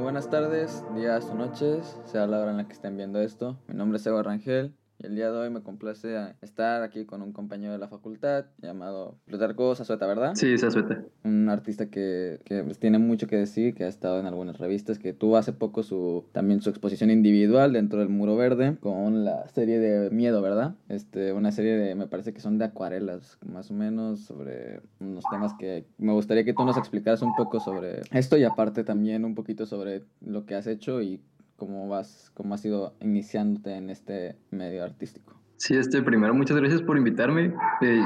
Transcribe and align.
Muy 0.00 0.04
buenas 0.04 0.30
tardes, 0.30 0.82
días 0.94 1.26
o 1.26 1.34
noches, 1.34 2.00
sea 2.06 2.26
la 2.26 2.40
hora 2.40 2.52
en 2.52 2.56
la 2.56 2.66
que 2.66 2.72
estén 2.72 2.96
viendo 2.96 3.20
esto. 3.20 3.58
Mi 3.68 3.74
nombre 3.74 3.98
es 3.98 4.06
Eva 4.06 4.22
Rangel 4.22 4.74
y 5.00 5.06
el 5.06 5.14
día 5.14 5.30
de 5.30 5.38
hoy 5.38 5.50
me 5.50 5.62
complace 5.62 6.34
estar 6.42 6.82
aquí 6.82 7.04
con 7.04 7.22
un 7.22 7.32
compañero 7.32 7.72
de 7.72 7.78
la 7.78 7.88
facultad 7.88 8.46
llamado 8.58 9.16
Plutarco 9.24 9.74
Sazueta, 9.74 10.06
¿verdad? 10.06 10.34
Sí, 10.34 10.58
Sazueta. 10.58 11.02
Un 11.24 11.48
artista 11.48 11.86
que, 11.86 12.40
que 12.44 12.62
pues, 12.62 12.78
tiene 12.78 12.98
mucho 12.98 13.26
que 13.26 13.36
decir, 13.36 13.74
que 13.74 13.84
ha 13.84 13.88
estado 13.88 14.20
en 14.20 14.26
algunas 14.26 14.58
revistas, 14.58 14.98
que 14.98 15.12
tuvo 15.12 15.36
hace 15.36 15.52
poco 15.52 15.82
su 15.82 16.26
también 16.32 16.60
su 16.60 16.70
exposición 16.70 17.10
individual 17.10 17.72
dentro 17.72 18.00
del 18.00 18.08
Muro 18.08 18.36
Verde 18.36 18.76
con 18.80 19.24
la 19.24 19.48
serie 19.48 19.78
de 19.78 20.10
Miedo, 20.10 20.42
¿verdad? 20.42 20.74
Este, 20.88 21.32
una 21.32 21.52
serie 21.52 21.76
de, 21.76 21.94
me 21.94 22.06
parece 22.06 22.32
que 22.32 22.40
son 22.40 22.58
de 22.58 22.66
acuarelas, 22.66 23.38
más 23.46 23.70
o 23.70 23.74
menos, 23.74 24.20
sobre 24.20 24.80
unos 25.00 25.24
temas 25.30 25.54
que 25.58 25.86
me 25.98 26.12
gustaría 26.12 26.44
que 26.44 26.52
tú 26.52 26.64
nos 26.64 26.76
explicaras 26.76 27.22
un 27.22 27.34
poco 27.36 27.60
sobre 27.60 28.02
esto 28.12 28.36
y 28.36 28.44
aparte 28.44 28.84
también 28.84 29.24
un 29.24 29.34
poquito 29.34 29.66
sobre 29.66 30.02
lo 30.20 30.44
que 30.44 30.54
has 30.54 30.66
hecho 30.66 31.00
y 31.00 31.20
cómo 31.60 31.88
vas, 31.88 32.32
cómo 32.34 32.54
has 32.54 32.64
ido 32.64 32.96
iniciándote 33.00 33.74
en 33.76 33.90
este 33.90 34.36
medio 34.50 34.82
artístico. 34.82 35.38
Sí, 35.58 35.76
este, 35.76 36.02
primero 36.02 36.34
muchas 36.34 36.56
gracias 36.56 36.80
por 36.80 36.96
invitarme. 36.96 37.54
Eh, 37.82 38.02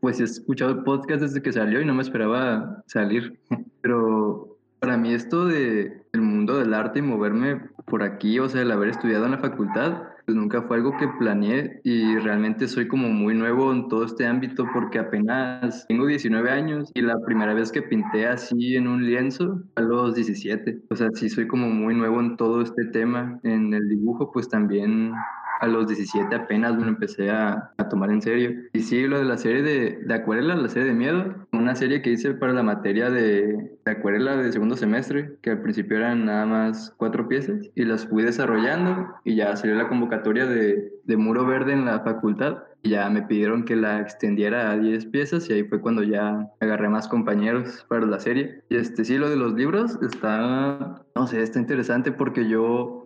pues 0.00 0.20
he 0.20 0.24
escuchado 0.24 0.70
el 0.72 0.82
podcast 0.84 1.20
desde 1.20 1.42
que 1.42 1.52
salió 1.52 1.82
y 1.82 1.84
no 1.84 1.94
me 1.94 2.02
esperaba 2.02 2.82
salir, 2.86 3.38
pero 3.82 4.58
para 4.80 4.96
mí 4.96 5.12
esto 5.12 5.46
de 5.46 6.02
el 6.12 6.20
mundo 6.22 6.58
del 6.58 6.72
arte 6.72 7.00
y 7.00 7.02
moverme 7.02 7.60
por 7.86 8.02
aquí, 8.02 8.38
o 8.38 8.48
sea, 8.48 8.62
el 8.62 8.70
haber 8.70 8.88
estudiado 8.88 9.24
en 9.24 9.32
la 9.32 9.38
facultad, 9.38 10.02
pues 10.24 10.36
nunca 10.36 10.62
fue 10.62 10.78
algo 10.78 10.96
que 10.96 11.08
planeé 11.18 11.80
y 11.84 12.16
realmente 12.16 12.66
soy 12.66 12.88
como 12.88 13.08
muy 13.08 13.34
nuevo 13.34 13.72
en 13.72 13.88
todo 13.88 14.04
este 14.04 14.26
ámbito 14.26 14.66
porque 14.72 14.98
apenas 14.98 15.86
tengo 15.86 16.06
19 16.06 16.50
años 16.50 16.90
y 16.94 17.02
la 17.02 17.20
primera 17.20 17.52
vez 17.52 17.70
que 17.70 17.82
pinté 17.82 18.26
así 18.26 18.76
en 18.76 18.88
un 18.88 19.04
lienzo 19.04 19.62
a 19.74 19.82
los 19.82 20.14
17. 20.14 20.82
O 20.90 20.96
sea, 20.96 21.10
sí 21.14 21.28
soy 21.28 21.46
como 21.46 21.68
muy 21.68 21.94
nuevo 21.94 22.20
en 22.20 22.36
todo 22.36 22.62
este 22.62 22.86
tema. 22.86 23.38
En 23.42 23.74
el 23.74 23.88
dibujo 23.88 24.32
pues 24.32 24.48
también 24.48 25.12
a 25.60 25.66
los 25.66 25.86
17 25.86 26.34
apenas 26.34 26.76
me 26.76 26.88
empecé 26.88 27.30
a, 27.30 27.72
a, 27.76 27.88
tomar 27.88 28.10
en 28.10 28.22
serio. 28.22 28.50
Y 28.72 28.80
sí, 28.80 29.06
lo 29.06 29.18
de 29.18 29.24
la 29.24 29.36
serie 29.36 29.62
de, 29.62 29.98
de 30.04 30.14
acuarela, 30.14 30.56
la 30.56 30.68
serie 30.68 30.88
de 30.88 30.94
miedo, 30.94 31.46
una 31.52 31.74
serie 31.74 32.02
que 32.02 32.10
hice 32.10 32.34
para 32.34 32.52
la 32.52 32.62
materia 32.62 33.10
de, 33.10 33.73
de 33.84 33.92
acuarela 33.92 34.36
de 34.36 34.52
segundo 34.52 34.76
semestre, 34.76 35.36
que 35.42 35.50
al 35.50 35.60
principio 35.60 35.98
eran 35.98 36.24
nada 36.24 36.46
más 36.46 36.94
cuatro 36.96 37.28
piezas, 37.28 37.70
y 37.74 37.84
las 37.84 38.06
fui 38.06 38.22
desarrollando 38.22 39.14
y 39.24 39.36
ya 39.36 39.56
salió 39.56 39.76
la 39.76 39.88
convocatoria 39.88 40.46
de, 40.46 40.92
de 41.04 41.16
Muro 41.16 41.46
Verde 41.46 41.72
en 41.72 41.84
la 41.84 42.00
facultad. 42.00 42.58
Y 42.82 42.90
ya 42.90 43.08
me 43.08 43.22
pidieron 43.22 43.64
que 43.64 43.76
la 43.76 44.00
extendiera 44.00 44.70
a 44.70 44.76
10 44.76 45.06
piezas 45.06 45.48
y 45.48 45.54
ahí 45.54 45.64
fue 45.64 45.80
cuando 45.80 46.02
ya 46.02 46.50
agarré 46.60 46.90
más 46.90 47.08
compañeros 47.08 47.86
para 47.88 48.04
la 48.04 48.20
serie. 48.20 48.62
Y 48.68 48.76
este 48.76 49.06
sí, 49.06 49.16
lo 49.16 49.30
de 49.30 49.36
los 49.36 49.54
libros 49.54 49.98
está, 50.02 51.02
no 51.14 51.26
sé, 51.26 51.42
está 51.42 51.58
interesante 51.58 52.12
porque 52.12 52.46
yo 52.46 53.03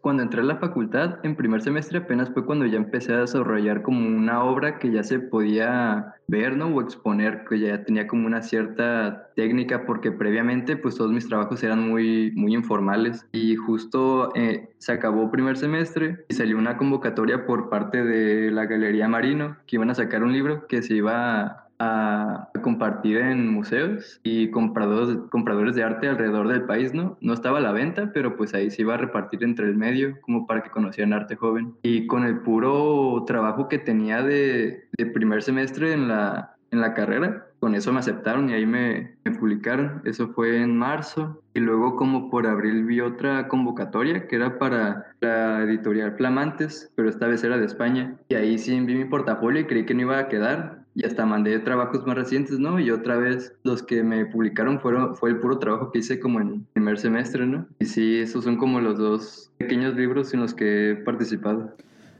cuando 0.00 0.22
entré 0.22 0.40
a 0.40 0.44
la 0.44 0.56
facultad, 0.56 1.18
en 1.24 1.36
primer 1.36 1.60
semestre 1.60 1.98
apenas 1.98 2.30
fue 2.30 2.46
cuando 2.46 2.66
ya 2.66 2.76
empecé 2.76 3.12
a 3.12 3.20
desarrollar 3.20 3.82
como 3.82 4.06
una 4.06 4.44
obra 4.44 4.78
que 4.78 4.90
ya 4.90 5.02
se 5.02 5.18
podía 5.18 6.14
ver, 6.28 6.56
¿no? 6.56 6.66
O 6.66 6.80
exponer, 6.80 7.44
que 7.48 7.58
ya 7.58 7.84
tenía 7.84 8.06
como 8.06 8.26
una 8.26 8.42
cierta 8.42 9.30
técnica, 9.34 9.86
porque 9.86 10.12
previamente 10.12 10.76
pues 10.76 10.96
todos 10.96 11.12
mis 11.12 11.28
trabajos 11.28 11.62
eran 11.62 11.88
muy, 11.88 12.32
muy 12.36 12.54
informales. 12.54 13.26
Y 13.32 13.56
justo 13.56 14.32
eh, 14.34 14.70
se 14.78 14.92
acabó 14.92 15.30
primer 15.30 15.56
semestre 15.56 16.24
y 16.28 16.34
salió 16.34 16.58
una 16.58 16.76
convocatoria 16.76 17.46
por 17.46 17.68
parte 17.68 18.04
de 18.04 18.50
la 18.50 18.66
Galería 18.66 19.08
Marino, 19.08 19.56
que 19.66 19.76
iban 19.76 19.90
a 19.90 19.94
sacar 19.94 20.22
un 20.22 20.32
libro 20.32 20.66
que 20.66 20.82
se 20.82 20.94
iba 20.94 21.67
a, 21.78 22.50
compartir 22.62 23.18
en 23.18 23.48
museos 23.48 24.20
y 24.22 24.50
compradores, 24.50 25.16
compradores 25.30 25.74
de 25.74 25.84
arte 25.84 26.08
alrededor 26.08 26.48
del 26.48 26.64
país, 26.64 26.92
¿no? 26.92 27.16
No 27.20 27.32
estaba 27.32 27.58
a 27.58 27.62
la 27.62 27.72
venta, 27.72 28.10
pero 28.12 28.36
pues 28.36 28.54
ahí 28.54 28.70
se 28.70 28.82
iba 28.82 28.94
a 28.94 28.98
repartir 28.98 29.44
entre 29.44 29.66
el 29.66 29.76
medio 29.76 30.20
como 30.20 30.46
para 30.46 30.62
que 30.62 30.70
conocieran 30.70 31.12
arte 31.12 31.36
joven. 31.36 31.74
Y 31.82 32.06
con 32.06 32.24
el 32.24 32.40
puro 32.40 33.24
trabajo 33.26 33.68
que 33.68 33.78
tenía 33.78 34.22
de, 34.22 34.88
primer 35.14 35.42
semestre 35.42 35.92
en 35.92 36.08
la, 36.08 36.56
en 36.70 36.80
la 36.80 36.94
carrera, 36.94 37.46
con 37.60 37.74
eso 37.74 37.92
me 37.92 38.00
aceptaron 38.00 38.50
y 38.50 38.54
ahí 38.54 38.66
me, 38.66 39.16
me, 39.24 39.32
publicaron. 39.32 40.02
Eso 40.04 40.28
fue 40.28 40.60
en 40.62 40.76
marzo. 40.76 41.42
Y 41.54 41.60
luego 41.60 41.96
como 41.96 42.30
por 42.30 42.46
abril 42.46 42.84
vi 42.84 43.00
otra 43.00 43.48
convocatoria 43.48 44.28
que 44.28 44.36
era 44.36 44.58
para 44.58 45.12
la 45.20 45.62
editorial 45.62 46.16
Flamantes, 46.16 46.90
pero 46.94 47.08
esta 47.08 47.26
vez 47.26 47.42
era 47.42 47.58
de 47.58 47.66
España. 47.66 48.16
Y 48.28 48.34
ahí 48.34 48.58
sí 48.58 48.78
vi 48.80 48.94
mi 48.94 49.06
portafolio 49.06 49.62
y 49.62 49.66
creí 49.66 49.86
que 49.86 49.94
no 49.94 50.02
iba 50.02 50.18
a 50.18 50.28
quedar 50.28 50.77
y 50.98 51.06
hasta 51.06 51.24
mandé 51.24 51.56
trabajos 51.60 52.04
más 52.08 52.16
recientes, 52.16 52.58
¿no? 52.58 52.80
Y 52.80 52.90
otra 52.90 53.16
vez 53.16 53.54
los 53.62 53.84
que 53.84 54.02
me 54.02 54.26
publicaron 54.26 54.80
fueron, 54.80 55.14
fue 55.14 55.30
el 55.30 55.38
puro 55.38 55.60
trabajo 55.60 55.92
que 55.92 56.00
hice 56.00 56.18
como 56.18 56.40
en 56.40 56.64
primer 56.72 56.98
semestre, 56.98 57.46
¿no? 57.46 57.68
Y 57.78 57.84
sí, 57.84 58.16
esos 58.16 58.42
son 58.42 58.56
como 58.56 58.80
los 58.80 58.98
dos 58.98 59.52
pequeños 59.58 59.94
libros 59.94 60.34
en 60.34 60.40
los 60.40 60.54
que 60.54 60.90
he 60.90 60.96
participado. 60.96 61.72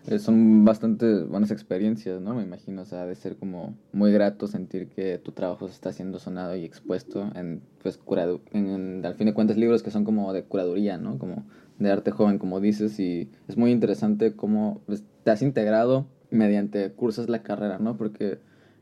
Eh, 0.07 0.21
son 0.21 0.65
bastante 0.65 1.25
buenas 1.25 1.51
experiencias, 1.51 2.21
¿no? 2.21 2.37
Me 2.37 2.45
imagino, 2.45 2.83
o 2.83 2.85
sea, 2.85 3.05
de 3.05 3.17
ser 3.17 3.35
como 3.35 3.77
muy 3.93 4.13
grato 4.13 4.47
sentir 4.47 4.87
que 4.87 5.19
tu 5.19 5.33
trabajo 5.33 5.67
se 5.67 5.75
está 5.75 5.93
siendo 5.93 6.21
sonado 6.21 6.55
y 6.55 6.65
expuesto 6.65 7.33
en, 7.35 7.61
pues, 7.83 7.99
curado, 7.99 8.41
en, 8.53 9.05
al 9.05 9.17
fin 9.17 9.27
de 9.27 9.35
cuentas, 9.35 9.57
libros 9.57 9.83
que 9.83 9.91
son 9.91 10.05
como 10.05 10.33
de 10.33 10.45
curaduría, 10.45 10.99
¿no? 10.99 11.19
Como 11.19 11.45
de 11.81 11.91
arte 11.91 12.13
joven, 12.13 12.39
como 12.39 12.61
dices, 12.61 13.01
y 13.01 13.29
es 13.49 13.57
muy 13.57 13.73
interesante 13.73 14.37
cómo 14.37 14.83
pues, 14.87 15.03
te 15.25 15.33
has 15.33 15.43
integrado 15.43 16.07
mediante 16.31 16.93
cursos 16.93 17.29
la 17.29 17.43
carrera, 17.43 17.79
¿no? 17.81 17.97
Porque 17.97 18.39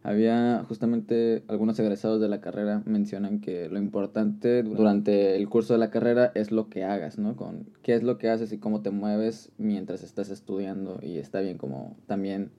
había 0.06 0.65
justamente 0.69 1.43
algunos 1.49 1.77
egresados 1.81 2.21
de 2.21 2.28
la 2.28 2.41
carrera 2.41 2.81
mencionan 2.87 3.41
que 3.41 3.69
lo 3.69 3.81
importante 3.81 4.62
durante 4.62 5.34
el 5.34 5.49
curso 5.49 5.72
de 5.72 5.81
la 5.81 5.91
carrera 5.91 6.31
es 6.37 6.53
lo 6.53 6.69
que 6.69 6.84
hagas, 6.84 7.19
¿no? 7.19 7.34
Con 7.34 7.71
qué 7.83 7.94
es 7.94 8.05
lo 8.05 8.17
que 8.17 8.31
haces 8.31 8.53
y 8.53 8.59
cómo 8.59 8.83
te 8.83 8.91
mueves 8.91 9.50
mientras 9.59 10.05
estás 10.05 10.31
estudiando 10.31 11.00
y 11.03 11.19
está 11.19 11.41
bien 11.41 11.59
como 11.59 11.97
también 12.06 12.53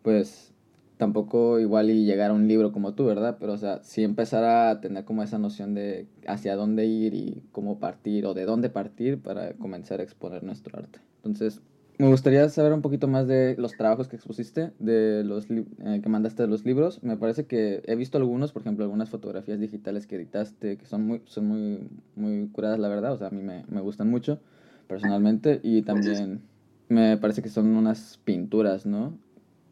pues 0.00 0.54
tampoco 0.96 1.60
igual 1.60 1.90
y 1.90 2.06
llegar 2.06 2.30
a 2.30 2.34
un 2.34 2.48
libro 2.48 2.72
como 2.72 2.94
tú, 2.94 3.04
¿verdad? 3.04 3.36
Pero 3.38 3.52
o 3.52 3.58
sea, 3.58 3.82
sí 3.82 4.02
empezar 4.02 4.44
a 4.44 4.80
tener 4.80 5.04
como 5.04 5.22
esa 5.22 5.38
noción 5.38 5.74
de 5.74 6.06
hacia 6.26 6.56
dónde 6.56 6.86
ir 6.86 7.12
y 7.12 7.42
cómo 7.52 7.78
partir 7.78 8.24
o 8.24 8.32
de 8.32 8.46
dónde 8.46 8.70
partir 8.70 9.20
para 9.20 9.52
comenzar 9.52 10.00
a 10.00 10.02
exponer 10.02 10.44
nuestro 10.44 10.78
arte. 10.78 11.00
Entonces, 11.16 11.60
me 11.98 12.08
gustaría 12.08 12.48
saber 12.48 12.72
un 12.72 12.82
poquito 12.82 13.08
más 13.08 13.26
de 13.26 13.56
los 13.58 13.72
trabajos 13.72 14.08
que 14.08 14.16
expusiste, 14.16 14.72
de 14.78 15.24
los 15.24 15.46
eh, 15.50 16.00
que 16.02 16.08
mandaste 16.08 16.42
de 16.42 16.48
los 16.48 16.64
libros. 16.64 17.02
Me 17.02 17.16
parece 17.16 17.46
que 17.46 17.82
he 17.86 17.96
visto 17.96 18.18
algunos, 18.18 18.52
por 18.52 18.62
ejemplo, 18.62 18.84
algunas 18.84 19.08
fotografías 19.08 19.58
digitales 19.58 20.06
que 20.06 20.16
editaste, 20.16 20.76
que 20.76 20.84
son 20.84 21.06
muy, 21.06 21.22
son 21.24 21.46
muy, 21.46 21.88
muy 22.14 22.48
curadas, 22.48 22.78
la 22.78 22.88
verdad. 22.88 23.12
O 23.12 23.18
sea, 23.18 23.28
a 23.28 23.30
mí 23.30 23.42
me, 23.42 23.64
me 23.68 23.80
gustan 23.80 24.10
mucho, 24.10 24.40
personalmente. 24.88 25.60
Y 25.62 25.82
también 25.82 26.42
me 26.88 27.16
parece 27.16 27.40
que 27.42 27.48
son 27.48 27.74
unas 27.74 28.20
pinturas, 28.24 28.84
¿no? 28.84 29.16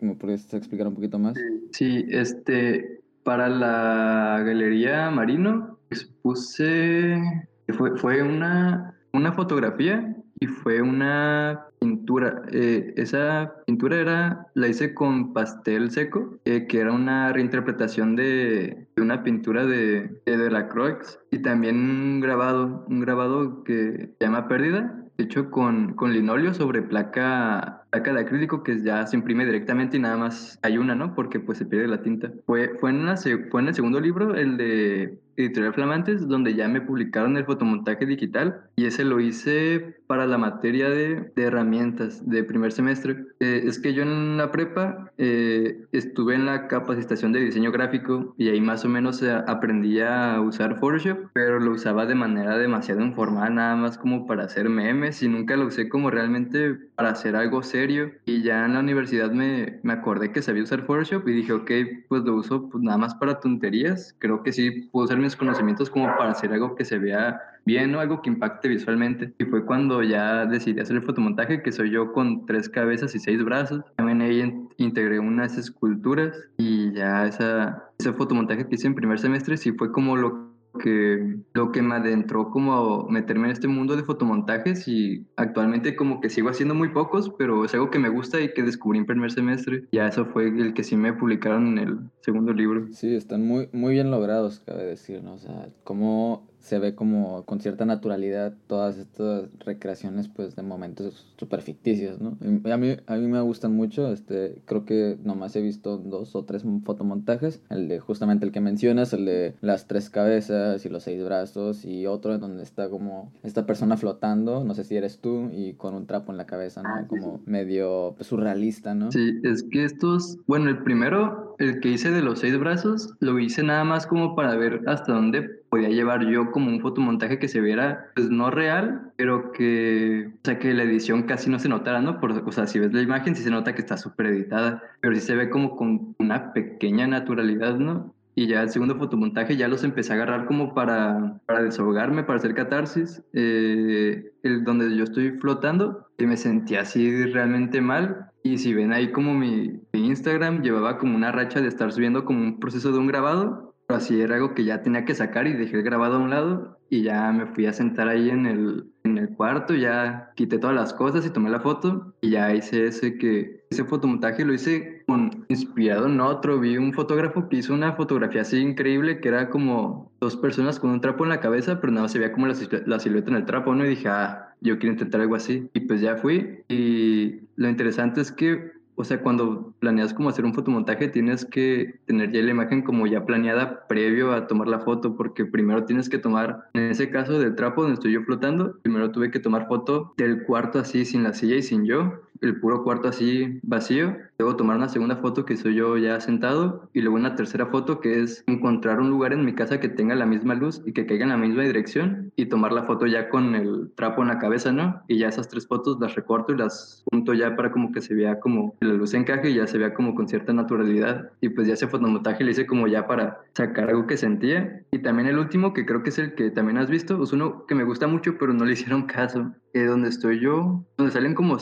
¿Me 0.00 0.14
podrías 0.14 0.52
explicar 0.54 0.86
un 0.86 0.94
poquito 0.94 1.18
más? 1.18 1.36
Sí, 1.72 2.06
este, 2.08 3.00
para 3.22 3.48
la 3.48 4.42
Galería 4.44 5.10
Marino 5.10 5.78
expuse, 5.90 7.20
fue, 7.68 7.96
fue 7.98 8.22
una, 8.22 8.98
una 9.12 9.32
fotografía 9.32 10.13
y 10.40 10.46
fue 10.46 10.82
una 10.82 11.66
pintura. 11.78 12.42
Eh, 12.50 12.94
esa 12.96 13.54
pintura 13.66 14.00
era, 14.00 14.46
la 14.54 14.68
hice 14.68 14.94
con 14.94 15.32
pastel 15.32 15.90
seco, 15.90 16.38
eh, 16.44 16.66
que 16.66 16.80
era 16.80 16.92
una 16.92 17.32
reinterpretación 17.32 18.16
de, 18.16 18.86
una 18.96 19.22
pintura 19.22 19.66
de, 19.66 20.20
de 20.24 20.36
Delacroix 20.36 21.18
y 21.30 21.38
también 21.38 21.76
un 21.76 22.20
grabado, 22.20 22.84
un 22.88 23.00
grabado 23.00 23.64
que 23.64 24.10
se 24.18 24.24
llama 24.24 24.48
Pérdida, 24.48 25.04
hecho 25.18 25.50
con, 25.50 25.94
con 25.94 26.12
linóleo 26.12 26.54
sobre 26.54 26.82
placa 26.82 27.84
placa 27.90 28.12
de 28.12 28.20
acrílico 28.20 28.64
que 28.64 28.82
ya 28.82 29.06
se 29.06 29.16
imprime 29.16 29.46
directamente 29.46 29.96
y 29.96 30.00
nada 30.00 30.16
más 30.16 30.58
hay 30.62 30.78
una, 30.78 30.96
¿no? 30.96 31.14
Porque 31.14 31.38
pues 31.38 31.58
se 31.58 31.66
pierde 31.66 31.86
la 31.86 32.02
tinta. 32.02 32.32
Fue, 32.44 32.76
fue, 32.80 32.90
en, 32.90 33.06
la, 33.06 33.16
fue 33.16 33.60
en 33.60 33.68
el 33.68 33.74
segundo 33.74 34.00
libro, 34.00 34.34
el 34.34 34.56
de 34.56 35.18
Editorial 35.36 35.74
Flamantes, 35.74 36.28
donde 36.28 36.54
ya 36.54 36.68
me 36.68 36.80
publicaron 36.80 37.36
el 37.36 37.44
fotomontaje 37.44 38.06
digital 38.06 38.62
y 38.76 38.86
ese 38.86 39.04
lo 39.04 39.20
hice 39.20 39.96
para 40.06 40.26
la 40.26 40.38
materia 40.38 40.90
de, 40.90 41.32
de 41.34 41.42
herramientas 41.42 42.28
de 42.28 42.44
primer 42.44 42.72
semestre. 42.72 43.24
Eh, 43.40 43.62
es 43.66 43.78
que 43.78 43.94
yo 43.94 44.02
en 44.02 44.36
la 44.36 44.50
prepa 44.50 45.12
eh, 45.18 45.86
estuve 45.92 46.34
en 46.34 46.46
la 46.46 46.68
capacitación 46.68 47.32
de 47.32 47.40
diseño 47.40 47.72
gráfico 47.72 48.34
y 48.36 48.48
ahí 48.48 48.60
más 48.60 48.84
o 48.84 48.88
menos 48.88 49.22
eh, 49.22 49.32
aprendí 49.32 50.00
a 50.00 50.40
usar 50.40 50.78
Photoshop, 50.78 51.30
pero 51.32 51.60
lo 51.60 51.72
usaba 51.72 52.06
de 52.06 52.14
manera 52.14 52.58
demasiado 52.58 53.00
informal, 53.00 53.54
nada 53.54 53.76
más 53.76 53.98
como 53.98 54.26
para 54.26 54.44
hacer 54.44 54.68
memes 54.68 55.22
y 55.22 55.28
nunca 55.28 55.56
lo 55.56 55.66
usé 55.66 55.88
como 55.88 56.10
realmente 56.10 56.74
para 56.94 57.10
hacer 57.10 57.36
algo 57.36 57.62
serio 57.62 58.12
y 58.24 58.42
ya 58.42 58.64
en 58.64 58.74
la 58.74 58.80
universidad 58.80 59.30
me, 59.30 59.80
me, 59.82 59.92
acordé 59.94 60.32
que 60.32 60.42
sabía 60.42 60.62
usar 60.62 60.86
Photoshop 60.86 61.26
y 61.28 61.32
dije, 61.32 61.52
ok, 61.52 61.70
pues 62.08 62.22
lo 62.24 62.34
uso 62.36 62.68
pues 62.68 62.82
nada 62.82 62.98
más 62.98 63.14
para 63.14 63.40
tonterías. 63.40 64.14
Creo 64.18 64.42
que 64.42 64.52
sí 64.52 64.88
puedo 64.92 65.06
usar 65.06 65.18
conocimientos 65.34 65.90
como 65.90 66.06
para 66.16 66.30
hacer 66.30 66.52
algo 66.52 66.74
que 66.76 66.84
se 66.84 66.98
vea 66.98 67.40
bien 67.64 67.94
o 67.94 68.00
algo 68.00 68.22
que 68.22 68.30
impacte 68.30 68.68
visualmente. 68.68 69.32
Y 69.38 69.44
fue 69.44 69.64
cuando 69.64 70.02
ya 70.02 70.46
decidí 70.46 70.80
hacer 70.80 70.96
el 70.96 71.02
fotomontaje, 71.02 71.62
que 71.62 71.72
soy 71.72 71.90
yo 71.90 72.12
con 72.12 72.46
tres 72.46 72.68
cabezas 72.68 73.14
y 73.14 73.18
seis 73.18 73.42
brazos. 73.44 73.82
También 73.96 74.20
ahí 74.20 74.68
integré 74.76 75.18
unas 75.18 75.56
esculturas 75.56 76.36
y 76.58 76.92
ya 76.92 77.26
esa, 77.26 77.84
ese 77.98 78.12
fotomontaje 78.12 78.66
que 78.68 78.74
hice 78.74 78.86
en 78.86 78.94
primer 78.94 79.18
semestre 79.18 79.56
sí 79.56 79.72
fue 79.72 79.90
como 79.90 80.16
lo 80.16 80.53
porque 80.74 81.36
lo 81.52 81.70
que 81.70 81.82
me 81.82 81.94
adentró 81.94 82.50
como 82.50 83.06
meterme 83.08 83.46
en 83.46 83.52
este 83.52 83.68
mundo 83.68 83.94
de 83.94 84.02
fotomontajes 84.02 84.88
y 84.88 85.24
actualmente 85.36 85.94
como 85.94 86.20
que 86.20 86.28
sigo 86.28 86.48
haciendo 86.48 86.74
muy 86.74 86.88
pocos, 86.88 87.32
pero 87.38 87.64
es 87.64 87.72
algo 87.74 87.92
que 87.92 88.00
me 88.00 88.08
gusta 88.08 88.40
y 88.40 88.52
que 88.52 88.64
descubrí 88.64 88.98
en 88.98 89.06
primer 89.06 89.30
semestre. 89.30 89.84
Ya 89.92 90.08
eso 90.08 90.26
fue 90.26 90.48
el 90.48 90.74
que 90.74 90.82
sí 90.82 90.96
me 90.96 91.12
publicaron 91.12 91.68
en 91.68 91.78
el 91.78 91.98
segundo 92.22 92.52
libro. 92.52 92.88
Sí, 92.90 93.14
están 93.14 93.46
muy, 93.46 93.68
muy 93.72 93.92
bien 93.92 94.10
logrados, 94.10 94.64
cabe 94.66 94.84
decir, 94.84 95.22
¿no? 95.22 95.34
O 95.34 95.38
sea, 95.38 95.68
como 95.84 96.48
se 96.64 96.78
ve 96.78 96.94
como 96.94 97.44
con 97.44 97.60
cierta 97.60 97.84
naturalidad 97.84 98.54
todas 98.66 98.96
estas 98.96 99.50
recreaciones 99.60 100.28
pues 100.28 100.56
de 100.56 100.62
momentos 100.62 101.30
super 101.36 101.60
ficticios, 101.60 102.20
¿no? 102.22 102.38
a 102.40 102.76
mí, 102.78 102.96
a 103.06 103.16
mí 103.16 103.26
me 103.28 103.40
gustan 103.42 103.76
mucho, 103.76 104.10
este, 104.10 104.62
creo 104.64 104.86
que 104.86 105.18
nomás 105.22 105.54
he 105.56 105.60
visto 105.60 105.98
dos 105.98 106.34
o 106.34 106.44
tres 106.44 106.64
fotomontajes, 106.84 107.60
el 107.68 107.88
de 107.88 108.00
justamente 108.00 108.46
el 108.46 108.52
que 108.52 108.62
mencionas, 108.62 109.12
el 109.12 109.26
de 109.26 109.54
las 109.60 109.86
tres 109.86 110.08
cabezas 110.08 110.86
y 110.86 110.88
los 110.88 111.02
seis 111.02 111.22
brazos 111.22 111.84
y 111.84 112.06
otro 112.06 112.34
en 112.34 112.40
donde 112.40 112.62
está 112.62 112.88
como 112.88 113.30
esta 113.42 113.66
persona 113.66 113.98
flotando, 113.98 114.64
no 114.64 114.74
sé 114.74 114.84
si 114.84 114.96
eres 114.96 115.18
tú 115.18 115.50
y 115.52 115.74
con 115.74 115.94
un 115.94 116.06
trapo 116.06 116.32
en 116.32 116.38
la 116.38 116.46
cabeza, 116.46 116.82
¿no? 116.82 116.88
Ah, 116.88 117.04
como 117.06 117.42
medio 117.44 118.14
pues, 118.16 118.28
surrealista, 118.28 118.94
¿no? 118.94 119.12
Sí, 119.12 119.38
es 119.42 119.64
que 119.64 119.84
estos, 119.84 120.38
bueno, 120.46 120.70
el 120.70 120.82
primero, 120.82 121.53
el 121.58 121.80
que 121.80 121.90
hice 121.90 122.10
de 122.10 122.22
los 122.22 122.40
seis 122.40 122.58
brazos, 122.58 123.14
lo 123.20 123.38
hice 123.38 123.62
nada 123.62 123.84
más 123.84 124.06
como 124.06 124.34
para 124.34 124.56
ver 124.56 124.82
hasta 124.86 125.12
dónde 125.12 125.42
podía 125.68 125.88
llevar 125.88 126.26
yo 126.26 126.50
como 126.50 126.70
un 126.70 126.80
fotomontaje 126.80 127.38
que 127.38 127.48
se 127.48 127.60
viera, 127.60 128.06
pues 128.14 128.30
no 128.30 128.50
real, 128.50 129.12
pero 129.16 129.52
que, 129.52 130.30
o 130.32 130.40
sea, 130.44 130.58
que 130.58 130.72
la 130.74 130.84
edición 130.84 131.24
casi 131.24 131.50
no 131.50 131.58
se 131.58 131.68
notara, 131.68 132.00
¿no? 132.00 132.20
Por, 132.20 132.32
o 132.32 132.52
sea, 132.52 132.66
si 132.66 132.78
ves 132.78 132.92
la 132.92 133.02
imagen 133.02 133.34
sí 133.34 133.42
se 133.42 133.50
nota 133.50 133.74
que 133.74 133.80
está 133.80 133.96
súper 133.96 134.26
editada, 134.26 134.82
pero 135.00 135.14
sí 135.14 135.20
se 135.20 135.34
ve 135.34 135.50
como 135.50 135.76
con 135.76 136.14
una 136.18 136.52
pequeña 136.52 137.06
naturalidad, 137.06 137.76
¿no? 137.76 138.14
Y 138.34 138.48
ya 138.48 138.62
el 138.62 138.70
segundo 138.70 138.96
fotomontaje 138.96 139.56
ya 139.56 139.68
los 139.68 139.84
empecé 139.84 140.12
a 140.12 140.16
agarrar 140.16 140.46
como 140.46 140.74
para, 140.74 141.40
para 141.46 141.62
desahogarme, 141.62 142.24
para 142.24 142.38
hacer 142.38 142.54
catarsis, 142.54 143.22
eh, 143.32 144.32
el, 144.42 144.64
donde 144.64 144.96
yo 144.96 145.04
estoy 145.04 145.32
flotando 145.38 146.08
y 146.18 146.26
me 146.26 146.36
sentía 146.36 146.80
así 146.80 147.26
realmente 147.26 147.80
mal. 147.80 148.30
Y 148.42 148.58
si 148.58 148.74
ven 148.74 148.92
ahí 148.92 149.12
como 149.12 149.34
mi, 149.34 149.80
mi 149.92 150.06
Instagram 150.06 150.62
llevaba 150.62 150.98
como 150.98 151.16
una 151.16 151.32
racha 151.32 151.60
de 151.60 151.68
estar 151.68 151.92
subiendo 151.92 152.24
como 152.24 152.40
un 152.42 152.60
proceso 152.60 152.92
de 152.92 152.98
un 152.98 153.06
grabado 153.06 153.73
así 153.94 154.20
era 154.20 154.36
algo 154.36 154.54
que 154.54 154.64
ya 154.64 154.82
tenía 154.82 155.04
que 155.04 155.14
sacar 155.14 155.46
y 155.46 155.52
dejé 155.52 155.76
el 155.76 155.82
grabado 155.82 156.16
a 156.16 156.18
un 156.18 156.30
lado 156.30 156.78
y 156.90 157.02
ya 157.02 157.32
me 157.32 157.46
fui 157.46 157.66
a 157.66 157.72
sentar 157.72 158.08
ahí 158.08 158.30
en 158.30 158.46
el, 158.46 158.86
en 159.04 159.18
el 159.18 159.28
cuarto, 159.30 159.74
ya 159.74 160.32
quité 160.36 160.58
todas 160.58 160.76
las 160.76 160.92
cosas 160.92 161.26
y 161.26 161.30
tomé 161.30 161.50
la 161.50 161.60
foto 161.60 162.14
y 162.20 162.30
ya 162.30 162.54
hice 162.54 162.86
ese 162.86 163.18
que 163.18 163.64
ese 163.70 163.84
fotomontaje 163.84 164.44
lo 164.44 164.54
hice 164.54 165.02
con 165.06 165.44
inspirado 165.48 166.06
en 166.06 166.20
otro, 166.20 166.60
vi 166.60 166.76
un 166.76 166.92
fotógrafo 166.92 167.48
que 167.48 167.56
hizo 167.56 167.74
una 167.74 167.94
fotografía 167.94 168.42
así 168.42 168.58
increíble 168.58 169.20
que 169.20 169.28
era 169.28 169.50
como 169.50 170.12
dos 170.20 170.36
personas 170.36 170.78
con 170.78 170.90
un 170.90 171.00
trapo 171.00 171.24
en 171.24 171.30
la 171.30 171.40
cabeza, 171.40 171.80
pero 171.80 171.92
nada, 171.92 172.08
se 172.08 172.18
veía 172.18 172.32
como 172.32 172.46
la, 172.46 172.54
la 172.86 172.98
silueta 172.98 173.30
en 173.30 173.36
el 173.36 173.44
trapo, 173.44 173.74
¿no? 173.74 173.84
Y 173.84 173.90
dije, 173.90 174.08
ah, 174.08 174.54
yo 174.60 174.78
quiero 174.78 174.92
intentar 174.94 175.20
algo 175.20 175.36
así. 175.36 175.68
Y 175.74 175.80
pues 175.80 176.00
ya 176.00 176.16
fui 176.16 176.64
y 176.68 177.40
lo 177.56 177.68
interesante 177.68 178.20
es 178.20 178.32
que 178.32 178.72
o 178.96 179.04
sea, 179.04 179.20
cuando 179.20 179.72
planeas 179.80 180.14
como 180.14 180.28
hacer 180.28 180.44
un 180.44 180.54
fotomontaje, 180.54 181.08
tienes 181.08 181.44
que 181.44 182.00
tener 182.06 182.32
ya 182.32 182.42
la 182.42 182.50
imagen 182.50 182.82
como 182.82 183.06
ya 183.06 183.26
planeada 183.26 183.86
previo 183.88 184.32
a 184.32 184.46
tomar 184.46 184.68
la 184.68 184.80
foto, 184.80 185.16
porque 185.16 185.44
primero 185.44 185.84
tienes 185.84 186.08
que 186.08 186.18
tomar, 186.18 186.68
en 186.74 186.90
ese 186.90 187.10
caso 187.10 187.38
del 187.38 187.56
trapo 187.56 187.82
donde 187.82 187.94
estoy 187.94 188.12
yo 188.12 188.22
flotando, 188.22 188.78
primero 188.82 189.10
tuve 189.10 189.30
que 189.30 189.40
tomar 189.40 189.66
foto 189.66 190.14
del 190.16 190.44
cuarto 190.44 190.78
así 190.78 191.04
sin 191.04 191.22
la 191.22 191.34
silla 191.34 191.56
y 191.56 191.62
sin 191.62 191.84
yo, 191.84 192.22
el 192.40 192.60
puro 192.60 192.84
cuarto 192.84 193.08
así 193.08 193.58
vacío. 193.62 194.16
Luego 194.38 194.56
tomar 194.56 194.76
una 194.76 194.88
segunda 194.88 195.16
foto 195.16 195.44
que 195.44 195.56
soy 195.56 195.76
yo 195.76 195.96
ya 195.96 196.20
sentado 196.20 196.88
y 196.92 197.00
luego 197.00 197.16
una 197.16 197.36
tercera 197.36 197.66
foto 197.66 198.00
que 198.00 198.20
es 198.20 198.42
encontrar 198.46 199.00
un 199.00 199.10
lugar 199.10 199.32
en 199.32 199.44
mi 199.44 199.54
casa 199.54 199.78
que 199.80 199.88
tenga 199.88 200.14
la 200.14 200.26
misma 200.26 200.54
luz 200.54 200.82
y 200.84 200.92
que 200.92 201.06
caiga 201.06 201.24
en 201.24 201.30
la 201.30 201.36
misma 201.36 201.62
dirección 201.62 202.32
y 202.36 202.46
tomar 202.46 202.72
la 202.72 202.82
foto 202.82 203.06
ya 203.06 203.28
con 203.28 203.54
el 203.54 203.92
trapo 203.94 204.22
en 204.22 204.28
la 204.28 204.38
cabeza, 204.38 204.72
¿no? 204.72 205.02
Y 205.08 205.18
ya 205.18 205.28
esas 205.28 205.48
tres 205.48 205.66
fotos 205.66 205.98
las 206.00 206.14
recorto 206.14 206.52
y 206.52 206.56
las 206.56 207.04
junto 207.10 207.32
ya 207.34 207.54
para 207.54 207.70
como 207.70 207.92
que 207.92 208.00
se 208.00 208.14
vea 208.14 208.40
como 208.40 208.74
la 208.80 208.94
luz 208.94 209.14
encaje 209.14 209.50
y 209.50 209.54
ya 209.54 209.66
se 209.66 209.78
vea 209.78 209.94
como 209.94 210.14
con 210.14 210.28
cierta 210.28 210.52
naturalidad. 210.52 211.30
Y 211.40 211.50
pues 211.50 211.68
ya 211.68 211.74
ese 211.74 211.86
fotomontaje 211.86 212.44
le 212.44 212.50
hice 212.50 212.66
como 212.66 212.88
ya 212.88 213.06
para 213.06 213.42
sacar 213.54 213.90
algo 213.90 214.06
que 214.06 214.16
sentía. 214.16 214.82
Y 214.90 214.98
también 214.98 215.28
el 215.28 215.38
último 215.38 215.72
que 215.72 215.86
creo 215.86 216.02
que 216.02 216.10
es 216.10 216.18
el 216.18 216.34
que 216.34 216.50
también 216.50 216.78
has 216.78 216.90
visto, 216.90 217.22
es 217.22 217.32
uno 217.32 217.66
que 217.66 217.74
me 217.74 217.84
gusta 217.84 218.06
mucho 218.06 218.36
pero 218.38 218.52
no 218.52 218.64
le 218.64 218.72
hicieron 218.72 219.06
caso. 219.06 219.54
Eh, 219.74 219.86
donde 219.86 220.08
estoy 220.08 220.38
yo, 220.38 220.84
donde 220.96 221.12
salen 221.12 221.34
como 221.34 221.58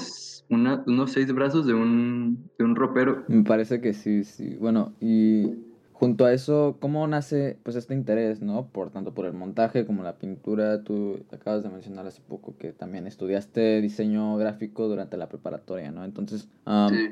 unos 0.52 1.12
seis 1.12 1.32
brazos 1.32 1.66
de 1.66 1.74
un, 1.74 2.50
de 2.58 2.64
un 2.64 2.76
ropero. 2.76 3.24
Me 3.28 3.42
parece 3.42 3.80
que 3.80 3.94
sí, 3.94 4.24
sí. 4.24 4.56
Bueno, 4.56 4.92
y 5.00 5.54
junto 5.92 6.24
a 6.24 6.32
eso, 6.32 6.76
¿cómo 6.80 7.06
nace 7.06 7.58
pues 7.62 7.76
este 7.76 7.94
interés, 7.94 8.42
no? 8.42 8.68
Por 8.68 8.90
tanto 8.90 9.14
por 9.14 9.26
el 9.26 9.32
montaje 9.32 9.86
como 9.86 10.02
la 10.02 10.18
pintura. 10.18 10.82
Tú 10.82 11.20
acabas 11.32 11.62
de 11.62 11.70
mencionar 11.70 12.06
hace 12.06 12.20
poco 12.20 12.56
que 12.58 12.72
también 12.72 13.06
estudiaste 13.06 13.80
diseño 13.80 14.36
gráfico 14.36 14.88
durante 14.88 15.16
la 15.16 15.28
preparatoria, 15.28 15.90
¿no? 15.90 16.04
Entonces, 16.04 16.48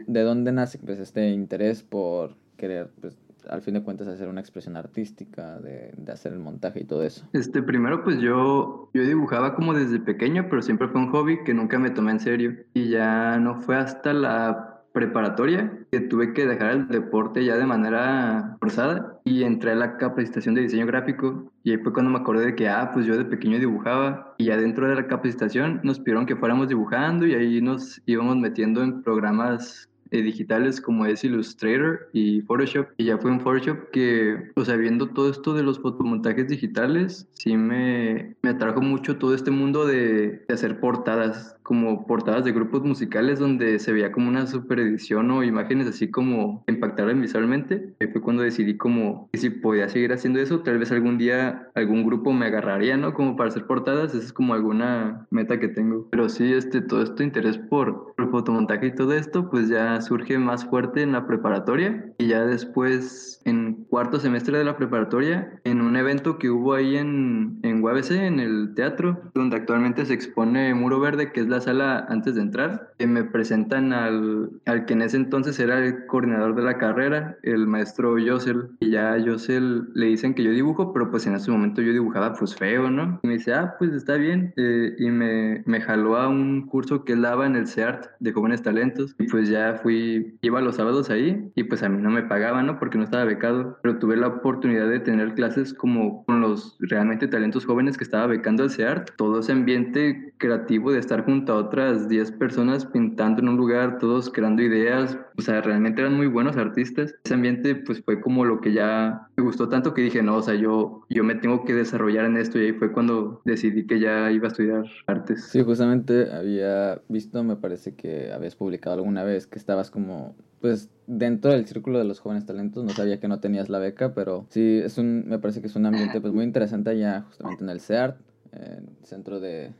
¿de 0.06 0.22
dónde 0.22 0.52
nace 0.52 0.78
pues 0.78 0.98
este 0.98 1.30
interés 1.30 1.82
por 1.82 2.34
querer 2.56 2.90
pues 3.00 3.16
al 3.48 3.62
fin 3.62 3.74
de 3.74 3.82
cuentas 3.82 4.08
hacer 4.08 4.28
una 4.28 4.40
expresión 4.40 4.76
artística, 4.76 5.58
de, 5.58 5.92
hacer 6.12 6.32
el 6.32 6.40
montaje 6.40 6.80
y 6.80 6.84
todo 6.84 7.02
eso? 7.02 7.28
Este, 7.32 7.62
primero 7.62 8.02
pues 8.04 8.20
yo, 8.20 8.90
yo 8.94 9.02
dibujaba 9.02 9.54
como 9.54 9.74
desde 9.74 10.00
pequeño, 10.00 10.46
pero 10.48 10.62
siempre 10.62 10.88
fue 10.88 11.00
un 11.00 11.10
hobby 11.10 11.42
que 11.44 11.54
nunca 11.54 11.78
me 11.78 11.90
tomé 11.90 12.12
en 12.12 12.20
serio. 12.20 12.56
Y 12.74 12.90
ya 12.90 13.38
no 13.38 13.60
fue 13.60 13.76
hasta 13.76 14.12
la 14.12 14.70
preparatoria 14.92 15.72
que 15.90 16.00
tuve 16.00 16.32
que 16.32 16.46
dejar 16.46 16.70
el 16.72 16.88
deporte 16.88 17.44
ya 17.44 17.56
de 17.56 17.66
manera 17.66 18.56
forzada 18.58 19.20
y 19.24 19.44
entré 19.44 19.72
a 19.72 19.76
la 19.76 19.96
capacitación 19.96 20.54
de 20.54 20.62
diseño 20.62 20.86
gráfico 20.86 21.52
y 21.62 21.72
ahí 21.72 21.78
fue 21.78 21.92
cuando 21.92 22.10
me 22.10 22.18
acordé 22.18 22.46
de 22.46 22.54
que, 22.56 22.68
ah, 22.68 22.90
pues 22.92 23.06
yo 23.06 23.16
de 23.16 23.24
pequeño 23.24 23.58
dibujaba 23.58 24.34
y 24.38 24.46
ya 24.46 24.56
dentro 24.56 24.88
de 24.88 24.96
la 24.96 25.06
capacitación 25.06 25.80
nos 25.82 25.98
pidieron 26.00 26.26
que 26.26 26.36
fuéramos 26.36 26.68
dibujando 26.68 27.26
y 27.26 27.34
ahí 27.34 27.60
nos 27.60 28.02
íbamos 28.06 28.36
metiendo 28.36 28.82
en 28.82 29.02
programas 29.02 29.89
digitales 30.18 30.80
como 30.80 31.06
es 31.06 31.24
Illustrator 31.24 32.08
y 32.12 32.42
Photoshop. 32.42 32.88
Y 32.96 33.04
ya 33.04 33.18
fue 33.18 33.30
en 33.30 33.40
Photoshop 33.40 33.90
que, 33.92 34.50
o 34.56 34.64
sea, 34.64 34.76
viendo 34.76 35.08
todo 35.08 35.30
esto 35.30 35.54
de 35.54 35.62
los 35.62 35.78
fotomontajes 35.78 36.48
digitales, 36.48 37.28
sí 37.34 37.56
me, 37.56 38.34
me 38.42 38.50
atrajo 38.50 38.80
mucho 38.80 39.16
todo 39.16 39.34
este 39.34 39.50
mundo 39.50 39.86
de, 39.86 40.44
de 40.46 40.54
hacer 40.54 40.80
portadas 40.80 41.56
como 41.70 42.04
portadas 42.04 42.44
de 42.44 42.50
grupos 42.50 42.82
musicales 42.82 43.38
donde 43.38 43.78
se 43.78 43.92
veía 43.92 44.10
como 44.10 44.28
una 44.28 44.44
super 44.48 44.80
edición 44.80 45.30
o 45.30 45.44
imágenes 45.44 45.86
así 45.86 46.10
como 46.10 46.64
impactaran 46.66 47.20
visualmente. 47.20 47.94
Y 48.00 48.08
fue 48.08 48.20
cuando 48.20 48.42
decidí 48.42 48.76
como 48.76 49.28
que 49.30 49.38
si 49.38 49.50
podía 49.50 49.88
seguir 49.88 50.12
haciendo 50.12 50.40
eso, 50.40 50.62
tal 50.62 50.80
vez 50.80 50.90
algún 50.90 51.16
día 51.16 51.70
algún 51.76 52.04
grupo 52.04 52.32
me 52.32 52.46
agarraría, 52.46 52.96
¿no? 52.96 53.14
Como 53.14 53.36
para 53.36 53.50
hacer 53.50 53.68
portadas, 53.68 54.16
esa 54.16 54.24
es 54.24 54.32
como 54.32 54.54
alguna 54.54 55.28
meta 55.30 55.60
que 55.60 55.68
tengo. 55.68 56.08
Pero 56.10 56.28
sí, 56.28 56.52
este, 56.52 56.80
todo 56.80 57.04
este 57.04 57.22
interés 57.22 57.56
por, 57.56 58.14
por 58.16 58.32
fotomontaje 58.32 58.88
y 58.88 58.94
todo 58.96 59.12
esto, 59.12 59.48
pues 59.48 59.68
ya 59.68 60.00
surge 60.00 60.38
más 60.38 60.64
fuerte 60.64 61.02
en 61.02 61.12
la 61.12 61.24
preparatoria 61.28 62.12
y 62.18 62.26
ya 62.26 62.44
después 62.46 63.40
en 63.44 63.84
cuarto 63.84 64.18
semestre 64.18 64.58
de 64.58 64.64
la 64.64 64.76
preparatoria, 64.76 65.60
en 65.62 65.82
un 65.82 65.94
evento 65.94 66.36
que 66.36 66.50
hubo 66.50 66.74
ahí 66.74 66.96
en 66.96 67.60
UABC, 67.82 68.10
en 68.12 68.40
el 68.40 68.74
teatro, 68.74 69.20
donde 69.34 69.56
actualmente 69.56 70.04
se 70.06 70.14
expone 70.14 70.74
Muro 70.74 71.00
Verde, 71.00 71.32
que 71.32 71.40
es 71.40 71.48
la 71.48 71.60
sala 71.60 72.06
antes 72.08 72.34
de 72.34 72.42
entrar, 72.42 72.92
que 72.98 73.06
me 73.06 73.24
presentan 73.24 73.92
al, 73.92 74.50
al 74.66 74.86
que 74.86 74.94
en 74.94 75.02
ese 75.02 75.16
entonces 75.16 75.58
era 75.58 75.84
el 75.84 76.06
coordinador 76.06 76.54
de 76.54 76.62
la 76.62 76.78
carrera, 76.78 77.38
el 77.42 77.66
maestro 77.66 78.18
Yosel. 78.18 78.70
Y 78.80 78.90
ya 78.90 79.12
a 79.12 79.18
Yosel 79.18 79.88
le 79.94 80.06
dicen 80.06 80.34
que 80.34 80.42
yo 80.42 80.50
dibujo, 80.50 80.92
pero 80.92 81.10
pues 81.10 81.26
en 81.26 81.34
ese 81.34 81.50
momento 81.50 81.82
yo 81.82 81.92
dibujaba 81.92 82.34
pues 82.34 82.54
feo, 82.54 82.90
¿no? 82.90 83.20
Y 83.22 83.26
me 83.26 83.34
dice, 83.34 83.54
ah, 83.54 83.74
pues 83.78 83.92
está 83.92 84.16
bien. 84.16 84.52
Eh, 84.56 84.94
y 84.98 85.10
me, 85.10 85.62
me 85.66 85.80
jaló 85.80 86.16
a 86.16 86.28
un 86.28 86.66
curso 86.66 87.04
que 87.04 87.12
él 87.12 87.22
daba 87.22 87.46
en 87.46 87.56
el 87.56 87.66
CEART 87.66 88.06
de 88.18 88.32
jóvenes 88.32 88.62
talentos. 88.62 89.14
Y 89.18 89.24
pues 89.24 89.48
ya 89.48 89.80
fui, 89.82 90.38
iba 90.42 90.60
los 90.60 90.76
sábados 90.76 91.10
ahí 91.10 91.50
y 91.54 91.64
pues 91.64 91.82
a 91.82 91.88
mí 91.88 92.00
no 92.00 92.10
me 92.10 92.22
pagaban, 92.22 92.66
¿no? 92.66 92.78
Porque 92.78 92.98
no 92.98 93.04
estaba 93.04 93.24
becado. 93.24 93.78
Pero 93.82 93.98
tuve 93.98 94.16
la 94.16 94.28
oportunidad 94.28 94.88
de 94.88 95.00
tener 95.00 95.34
clases 95.34 95.74
como 95.74 96.24
con 96.24 96.40
los 96.40 96.76
realmente 96.80 97.28
talentos 97.28 97.66
jóvenes 97.70 97.96
que 97.96 98.02
estaba 98.02 98.26
becando 98.26 98.64
el 98.64 98.70
CEART. 98.70 99.10
Todo 99.16 99.38
ese 99.38 99.52
ambiente 99.52 100.34
creativo 100.38 100.90
de 100.90 100.98
estar 100.98 101.24
junto 101.24 101.54
otras 101.54 102.08
10 102.08 102.32
personas 102.32 102.84
pintando 102.84 103.40
en 103.40 103.48
un 103.48 103.56
lugar, 103.56 103.98
todos 103.98 104.28
creando 104.28 104.60
ideas, 104.62 105.16
o 105.40 105.42
sea, 105.42 105.60
realmente 105.60 106.00
eran 106.00 106.16
muy 106.16 106.26
buenos 106.26 106.56
artistas. 106.56 107.14
Ese 107.24 107.34
ambiente 107.34 107.74
pues 107.74 108.02
fue 108.02 108.20
como 108.20 108.44
lo 108.44 108.60
que 108.60 108.72
ya 108.72 109.28
me 109.36 109.44
gustó 109.44 109.68
tanto 109.68 109.94
que 109.94 110.02
dije, 110.02 110.22
no, 110.22 110.36
o 110.36 110.42
sea, 110.42 110.54
yo, 110.54 111.02
yo 111.08 111.24
me 111.24 111.34
tengo 111.34 111.64
que 111.64 111.74
desarrollar 111.74 112.26
en 112.26 112.36
esto 112.36 112.58
y 112.58 112.66
ahí 112.66 112.72
fue 112.72 112.92
cuando 112.92 113.40
decidí 113.44 113.86
que 113.86 114.00
ya 114.00 114.30
iba 114.30 114.46
a 114.46 114.50
estudiar 114.50 114.84
artes. 115.06 115.44
Sí, 115.44 115.62
justamente 115.62 116.32
había 116.32 117.00
visto, 117.08 117.42
me 117.42 117.56
parece 117.56 117.94
que 117.94 118.32
habías 118.32 118.54
publicado 118.54 118.96
alguna 118.96 119.24
vez 119.24 119.46
que 119.46 119.58
estabas 119.58 119.90
como 119.90 120.36
pues 120.60 120.90
dentro 121.06 121.52
del 121.52 121.66
círculo 121.66 121.98
de 121.98 122.04
los 122.04 122.20
jóvenes 122.20 122.44
talentos, 122.44 122.84
no 122.84 122.90
sabía 122.90 123.18
que 123.18 123.28
no 123.28 123.40
tenías 123.40 123.70
la 123.70 123.78
beca, 123.78 124.12
pero 124.12 124.46
sí, 124.50 124.78
es 124.84 124.98
un, 124.98 125.24
me 125.26 125.38
parece 125.38 125.62
que 125.62 125.68
es 125.68 125.74
un 125.74 125.86
ambiente 125.86 126.20
pues 126.20 126.34
muy 126.34 126.44
interesante 126.44 126.90
allá, 126.90 127.22
justamente 127.22 127.64
en 127.64 127.70
el 127.70 127.80
CEART, 127.80 128.20
en 128.52 128.90
el 129.00 129.06
centro 129.06 129.40
de, 129.40 129.72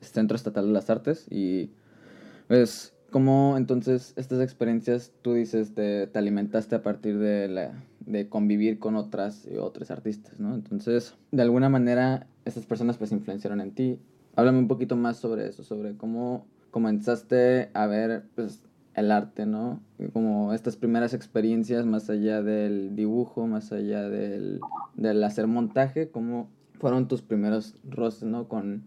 Centro 0.00 0.36
Estatal 0.36 0.66
de 0.66 0.72
las 0.72 0.90
Artes 0.90 1.26
y 1.30 1.70
pues 2.46 2.94
¿cómo 3.10 3.56
entonces 3.56 4.12
estas 4.16 4.40
experiencias 4.40 5.12
tú 5.22 5.34
dices 5.34 5.74
te, 5.74 6.06
te 6.06 6.18
alimentaste 6.18 6.74
a 6.74 6.82
partir 6.82 7.18
de 7.18 7.48
la, 7.48 7.84
de 8.00 8.28
convivir 8.28 8.78
con 8.78 8.96
otras 8.96 9.46
y 9.50 9.56
otros 9.56 9.90
artistas, 9.90 10.40
¿no? 10.40 10.54
Entonces, 10.54 11.14
de 11.30 11.42
alguna 11.42 11.68
manera, 11.68 12.26
estas 12.44 12.66
personas 12.66 12.96
pues 12.96 13.12
influenciaron 13.12 13.60
en 13.60 13.72
ti. 13.72 13.98
Háblame 14.36 14.58
un 14.58 14.68
poquito 14.68 14.96
más 14.96 15.16
sobre 15.16 15.48
eso, 15.48 15.62
sobre 15.62 15.96
cómo 15.96 16.46
comenzaste 16.70 17.70
a 17.74 17.86
ver 17.86 18.24
pues 18.34 18.62
el 18.94 19.12
arte, 19.12 19.46
¿no? 19.46 19.80
Como 20.12 20.52
estas 20.52 20.76
primeras 20.76 21.14
experiencias 21.14 21.86
más 21.86 22.10
allá 22.10 22.42
del 22.42 22.96
dibujo, 22.96 23.46
más 23.46 23.72
allá 23.72 24.08
del, 24.08 24.60
del 24.94 25.22
hacer 25.22 25.46
montaje, 25.46 26.08
cómo 26.10 26.48
fueron 26.78 27.08
tus 27.08 27.22
primeros 27.22 27.76
roces, 27.84 28.24
¿no? 28.24 28.48
Con, 28.48 28.84